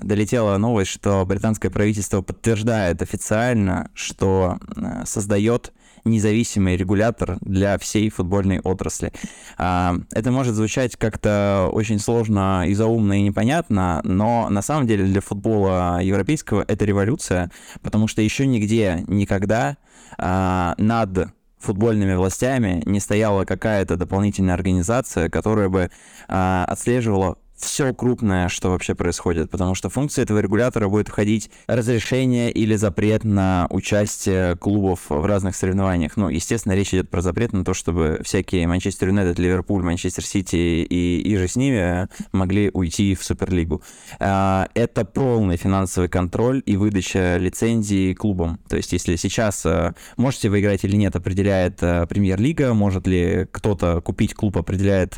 [0.02, 4.58] долетела новость, что британское правительство подтверждает официально, что
[5.06, 5.72] создает
[6.06, 9.14] независимый регулятор для всей футбольной отрасли.
[9.58, 15.06] А, это может звучать как-то очень сложно и заумно и непонятно, но на самом деле
[15.06, 17.52] для футбола европейского это революция,
[17.82, 19.78] потому что еще нигде никогда
[20.18, 21.34] а, над
[21.64, 25.90] футбольными властями не стояла какая-то дополнительная организация, которая бы
[26.28, 32.52] а, отслеживала все крупное, что вообще происходит, потому что функция этого регулятора будет входить разрешение
[32.52, 36.18] или запрет на участие клубов в разных соревнованиях.
[36.18, 40.56] Ну, естественно, речь идет про запрет на то, чтобы всякие Манчестер Юнайтед, Ливерпуль, Манчестер Сити
[40.56, 43.82] и, и же с ними могли уйти в Суперлигу.
[44.20, 48.60] А, это полный финансовый контроль и выдача лицензии клубам.
[48.68, 53.48] То есть, если сейчас а, можете вы играть или нет, определяет а, Премьер-лига, может ли
[53.52, 55.16] кто-то купить клуб, определяет,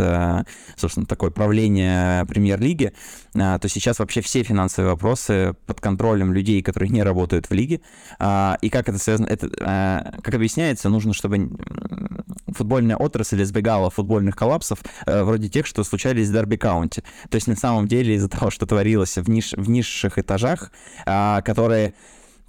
[0.76, 2.92] собственно, такое правление премьер-лиги,
[3.34, 7.80] а, то сейчас вообще все финансовые вопросы под контролем людей, которые не работают в лиге.
[8.20, 9.28] А, и как это связано?
[9.28, 11.50] Это, а, как объясняется, нужно, чтобы
[12.48, 17.02] футбольная отрасль избегала футбольных коллапсов, э, вроде тех, что случались в Дерби Каунти.
[17.30, 20.72] То есть на самом деле из-за того, что творилось в, ниш, в низших этажах,
[21.06, 21.94] которые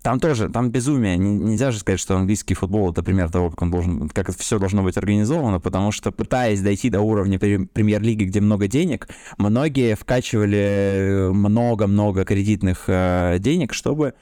[0.07, 1.17] там тоже, там безумие.
[1.17, 4.85] Нельзя же сказать, что английский футбол это пример того, как он должен, как все должно
[4.85, 12.25] быть организовано, потому что пытаясь дойти до уровня премьер-лиги, где много денег, многие вкачивали много-много
[12.25, 14.15] кредитных э, денег, чтобы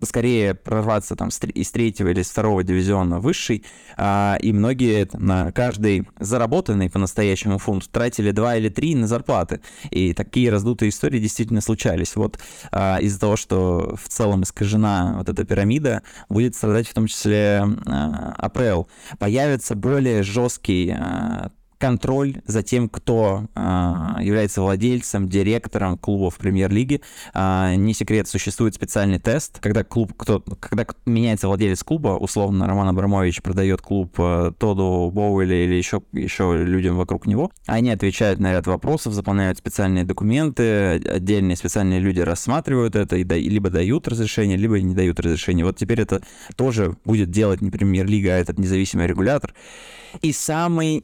[0.00, 3.64] поскорее прорваться там из третьего или из второго дивизиона высший,
[3.96, 9.60] а, и многие на каждый заработанный по-настоящему фунт тратили два или три на зарплаты.
[9.90, 12.16] И такие раздутые истории действительно случались.
[12.16, 12.38] Вот
[12.72, 17.64] а, из-за того, что в целом искажена вот эта пирамида, будет страдать в том числе
[17.86, 18.84] а, АПЛ.
[19.18, 20.94] Появится более жесткий
[21.80, 23.60] контроль за тем, кто э,
[24.20, 27.00] является владельцем, директором клубов премьер-лиги.
[27.34, 32.88] Э, не секрет, существует специальный тест, когда клуб, кто, когда меняется владелец клуба, условно Роман
[32.88, 38.52] Абрамович продает клуб э, Тоду Боуэлли или еще, еще людям вокруг него, они отвечают на
[38.52, 44.58] ряд вопросов, заполняют специальные документы, отдельные специальные люди рассматривают это и да, либо дают разрешение,
[44.58, 45.64] либо не дают разрешение.
[45.64, 46.20] Вот теперь это
[46.56, 49.54] тоже будет делать не премьер-лига, а этот независимый регулятор.
[50.22, 51.02] И самый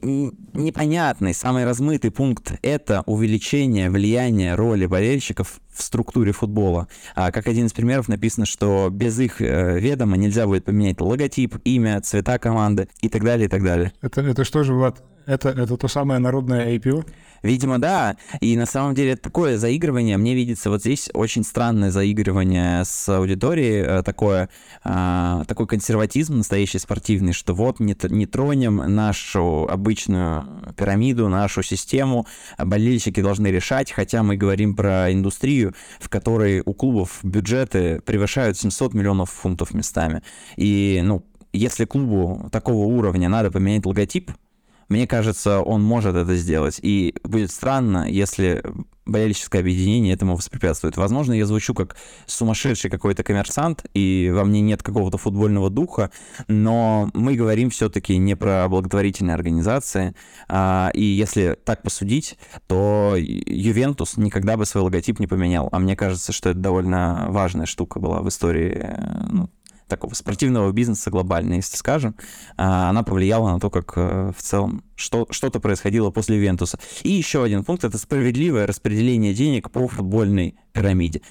[0.53, 6.87] непонятный, самый размытый пункт— это увеличение влияния роли болельщиков в структуре футбола.
[7.15, 11.57] А, как один из примеров написано, что без их э, ведома нельзя будет поменять логотип,
[11.63, 13.93] имя, цвета команды и так далее, и так далее.
[14.01, 15.03] Это, это что же, Влад?
[15.27, 17.05] Это, это то самое народное IPO?
[17.43, 18.15] Видимо, да.
[18.39, 23.83] И на самом деле такое заигрывание, мне видится вот здесь очень странное заигрывание с аудиторией,
[23.99, 24.49] э, такое,
[24.83, 30.45] а, такой консерватизм настоящий спортивный, что вот не, не тронем нашу обычную
[30.77, 32.25] пирамиду, нашу систему,
[32.57, 35.66] болельщики должны решать, хотя мы говорим про индустрию,
[35.99, 40.21] в которой у клубов бюджеты превышают 700 миллионов фунтов местами.
[40.55, 44.31] И, ну, если клубу такого уровня надо поменять логотип,
[44.89, 46.79] мне кажется, он может это сделать.
[46.81, 48.63] И будет странно, если
[49.07, 50.97] болельческое объединение этому воспрепятствует.
[50.97, 51.95] Возможно, я звучу как
[52.25, 56.11] сумасшедший какой-то коммерсант, и во мне нет какого-то футбольного духа,
[56.47, 60.13] но мы говорим все-таки не про благотворительные организации,
[60.47, 62.37] а, и если так посудить,
[62.67, 67.65] то Ювентус никогда бы свой логотип не поменял, а мне кажется, что это довольно важная
[67.65, 69.49] штука была в истории э, ну,
[69.87, 72.15] такого спортивного бизнеса глобально, если скажем,
[72.57, 76.79] а, она повлияла на то, как э, в целом что, что-то происходило после Вентуса.
[77.03, 81.21] И еще один пункт— это справедливое распределение денег по футбольной пирамиде.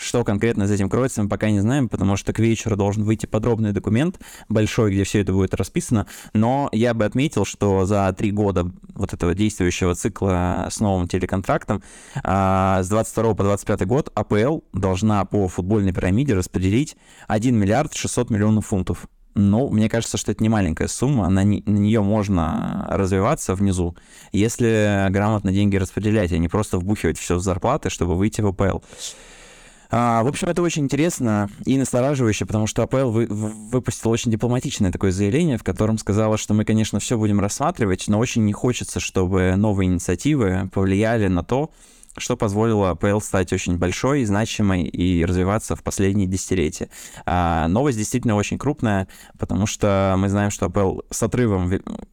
[0.00, 3.26] Что конкретно за этим кроется, мы пока не знаем, потому что к вечеру должен выйти
[3.26, 6.06] подробный документ большой, где все это будет расписано.
[6.32, 11.82] Но я бы отметил, что за три года вот этого действующего цикла с новым телеконтрактом
[12.24, 16.96] а, с 22 по 25 год АПЛ должна по футбольной пирамиде распределить
[17.28, 19.06] 1 миллиард 600 миллионов фунтов.
[19.34, 23.96] Ну, мне кажется, что это не маленькая сумма, на, не, на нее можно развиваться внизу,
[24.32, 28.78] если грамотно деньги распределять, а не просто вбухивать все в зарплаты, чтобы выйти в АПЛ.
[29.90, 34.92] А, в общем, это очень интересно и настораживающе, потому что АПЛ вы, выпустил очень дипломатичное
[34.92, 39.00] такое заявление, в котором сказала, что мы, конечно, все будем рассматривать, но очень не хочется,
[39.00, 41.70] чтобы новые инициативы повлияли на то,
[42.16, 46.88] что позволило АПЛ стать очень большой, значимой и развиваться в последние десятилетия.
[47.26, 51.72] А, новость действительно очень крупная, потому что мы знаем, что АПЛ с отрывом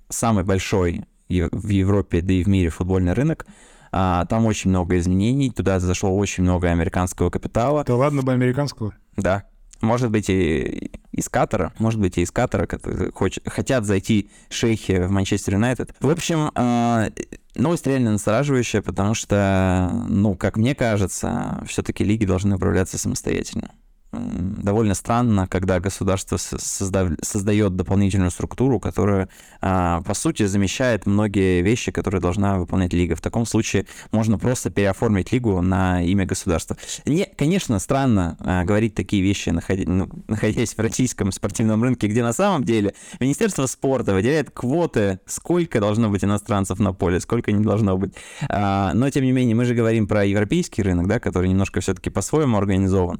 [0.09, 3.45] самый большой в Европе, да и в мире футбольный рынок,
[3.91, 7.83] а, там очень много изменений, туда зашло очень много американского капитала.
[7.83, 8.93] Да ладно бы американского?
[9.15, 9.43] Да.
[9.81, 15.03] Может быть, и из Катара, может быть, и из Катара которые хоч- хотят зайти шейхи
[15.03, 15.93] в Манчестер Юнайтед.
[15.99, 17.09] В общем, э,
[17.55, 23.71] новость реально настораживающая, потому что, ну, как мне кажется, все-таки лиги должны управляться самостоятельно.
[24.19, 27.11] Довольно странно, когда государство созда...
[27.21, 29.29] создает дополнительную структуру, которая,
[29.61, 33.15] а, по сути, замещает многие вещи, которые должна выполнять лига.
[33.15, 36.77] В таком случае можно просто переоформить лигу на имя государства.
[37.05, 42.33] Не, конечно, странно а, говорить такие вещи, ну, находясь в российском спортивном рынке, где на
[42.33, 47.97] самом деле Министерство спорта выделяет квоты, сколько должно быть иностранцев на поле, сколько не должно
[47.97, 48.13] быть.
[48.49, 52.09] А, но, тем не менее, мы же говорим про европейский рынок, да, который немножко все-таки
[52.09, 53.19] по-своему организован.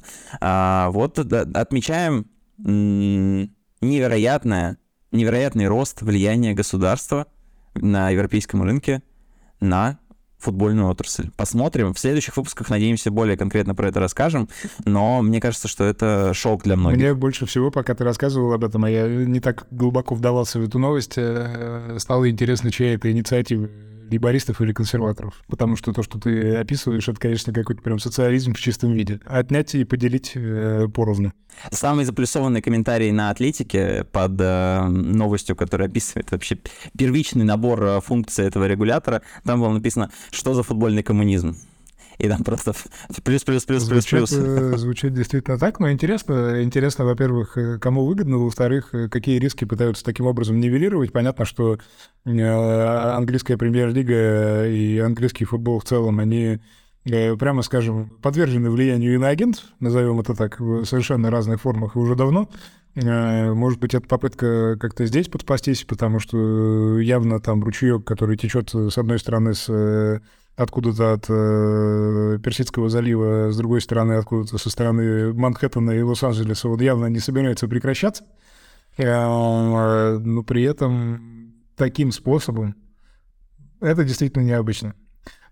[0.90, 2.26] Вот отмечаем
[2.58, 4.78] невероятное,
[5.12, 7.26] невероятный рост влияния государства
[7.74, 9.02] на европейском рынке
[9.60, 9.98] на
[10.38, 11.30] футбольную отрасль.
[11.36, 11.92] Посмотрим.
[11.92, 14.48] В следующих выпусках, надеемся, более конкретно про это расскажем.
[14.84, 16.98] Но мне кажется, что это шок для многих.
[16.98, 20.64] Мне больше всего, пока ты рассказывал об этом, а я не так глубоко вдавался в
[20.64, 23.68] эту новость, э, стало интересно, чья это инициатива
[24.10, 25.42] либористов или консерваторов.
[25.46, 29.20] Потому что то, что ты описываешь, это, конечно, какой-то прям социализм в чистом виде.
[29.24, 31.32] Отнять и поделить э, поровну.
[31.70, 36.58] Самый заплюсованный комментарий на Атлетике под э, новостью, которая описывает вообще
[36.96, 41.56] первичный набор э, функций этого регулятора, там было написано, что за футбольный коммунизм
[42.18, 42.72] и там просто
[43.22, 44.32] плюс, плюс, плюс, плюс, плюс.
[44.32, 49.64] Э, звучит действительно так, но интересно, интересно, во-первых, э, кому выгодно, во-вторых, э, какие риски
[49.64, 51.12] пытаются таким образом нивелировать.
[51.12, 51.78] Понятно, что
[52.24, 56.60] английская премьер-лига и английский футбол в целом, они
[57.04, 62.50] прямо скажем, подвержены влиянию иноагентов, назовем это так, в совершенно разных формах и уже давно.
[62.94, 68.98] Может быть, это попытка как-то здесь подспастись, потому что явно там ручеек, который течет с
[68.98, 70.20] одной стороны с
[70.58, 76.80] откуда-то от э, Персидского залива, с другой стороны, откуда-то со стороны Манхэттена и Лос-Анджелеса, вот
[76.80, 78.24] явно не собирается прекращаться.
[78.96, 82.74] Э, но при этом таким способом
[83.80, 84.94] это действительно необычно.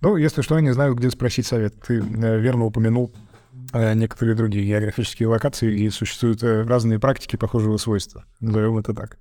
[0.01, 1.81] Ну, если что, не знаю, где спросить совет.
[1.87, 3.15] Ты э, верно упомянул
[3.73, 8.25] э, некоторые другие географические локации, и существуют разные практики похожего свойства.
[8.41, 9.19] Назовем это так.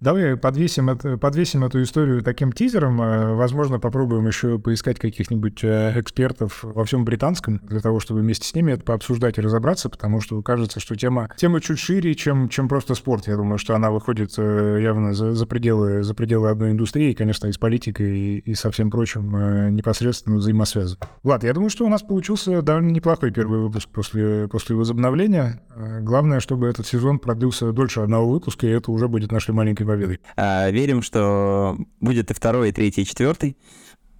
[0.00, 3.02] Давай подвесим, это, подвесим эту историю таким тизером.
[3.02, 8.46] Э, возможно, попробуем еще поискать каких-нибудь э, экспертов во всем британском, для того, чтобы вместе
[8.46, 12.48] с ними это пообсуждать и разобраться, потому что кажется, что тема, тема чуть шире, чем,
[12.48, 13.26] чем просто спорт.
[13.26, 17.48] Я думаю, что она выходит э, явно за, за, пределы, за пределы одной индустрии, конечно,
[17.48, 20.98] и с политикой, и, и со всем прочим непосредственно взаимосвязан.
[21.24, 25.60] Влад, я думаю, что у нас получился довольно неплохой первый выпуск после, после возобновления.
[26.02, 30.20] Главное, чтобы этот сезон продлился дольше одного выпуска, и это уже будет нашей маленькой победой.
[30.36, 33.56] А, верим, что будет и второй, и третий, и четвертый.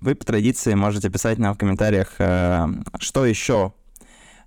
[0.00, 3.72] Вы по традиции можете писать нам в комментариях, а, что еще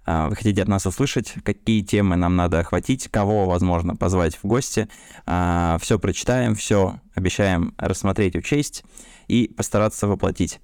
[0.05, 4.45] а, вы хотите от нас услышать, какие темы нам надо охватить, кого, возможно, позвать в
[4.45, 4.87] гости.
[5.25, 8.83] Все прочитаем, все обещаем рассмотреть, учесть
[9.27, 10.59] и постараться воплотить.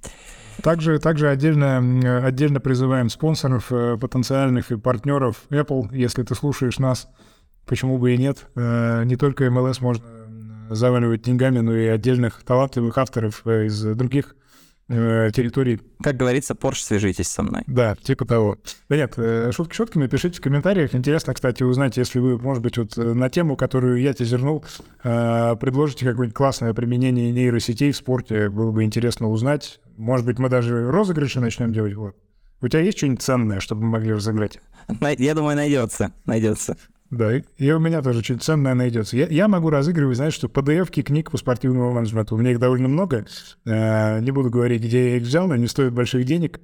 [0.62, 7.08] Также, также отдельно, отдельно призываем спонсоров, э, потенциальных и партнеров Apple, если ты слушаешь нас,
[7.66, 8.47] почему бы и нет.
[8.55, 10.03] Э, не только MLS можно
[10.70, 14.36] заваливать деньгами, но и отдельных талантливых авторов э, из других
[14.89, 15.82] э, территорий.
[16.01, 17.63] Как говорится, Порш, свяжитесь со мной.
[17.68, 18.57] Да, типа того.
[18.89, 20.95] Да нет, э, шутки шутками, пишите в комментариях.
[20.95, 24.65] Интересно, кстати, узнать, если вы, может быть, вот на тему, которую я тизернул,
[25.01, 29.80] предложите какое-нибудь классное применение нейросетей в спорте, было бы интересно узнать.
[29.97, 31.95] Может быть, мы даже розыгрыши начнем делать.
[31.95, 32.15] Вот.
[32.61, 34.59] У тебя есть что-нибудь ценное, чтобы мы могли разыграть?
[35.18, 36.78] Я думаю, найдется, найдется.
[37.10, 39.16] Да, и у меня тоже что-то ценное найдется.
[39.16, 42.36] Я, я могу разыгрывать, знаешь, что PDF-ки книг по спортивному менеджменту.
[42.36, 43.26] У меня их довольно много.
[43.66, 46.60] Э, не буду говорить, где я их взял, но они стоят больших денег.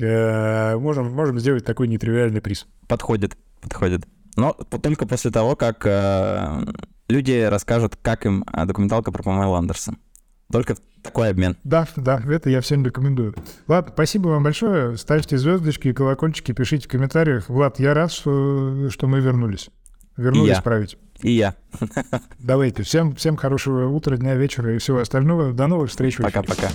[0.00, 2.66] Э, можем, можем сделать такой нетривиальный приз.
[2.86, 4.06] Подходит, подходит.
[4.36, 6.64] Но только после того, как э,
[7.08, 9.98] люди расскажут, как им документалка про Памела Андерсон.
[10.50, 11.56] Только такой обмен.
[11.64, 13.34] Да, да, это я всем рекомендую.
[13.66, 14.96] Влад, спасибо вам большое.
[14.96, 17.48] Ставьте звездочки и колокольчики, пишите в комментариях.
[17.48, 19.70] Влад, я рад, что, что мы вернулись.
[20.18, 20.62] Вернулись я.
[20.62, 20.98] править.
[21.22, 21.54] И я.
[22.38, 22.82] Давайте.
[22.82, 25.52] Всем, всем хорошего утра, дня, вечера и всего остального.
[25.52, 26.16] До новых встреч.
[26.18, 26.68] Пока-пока.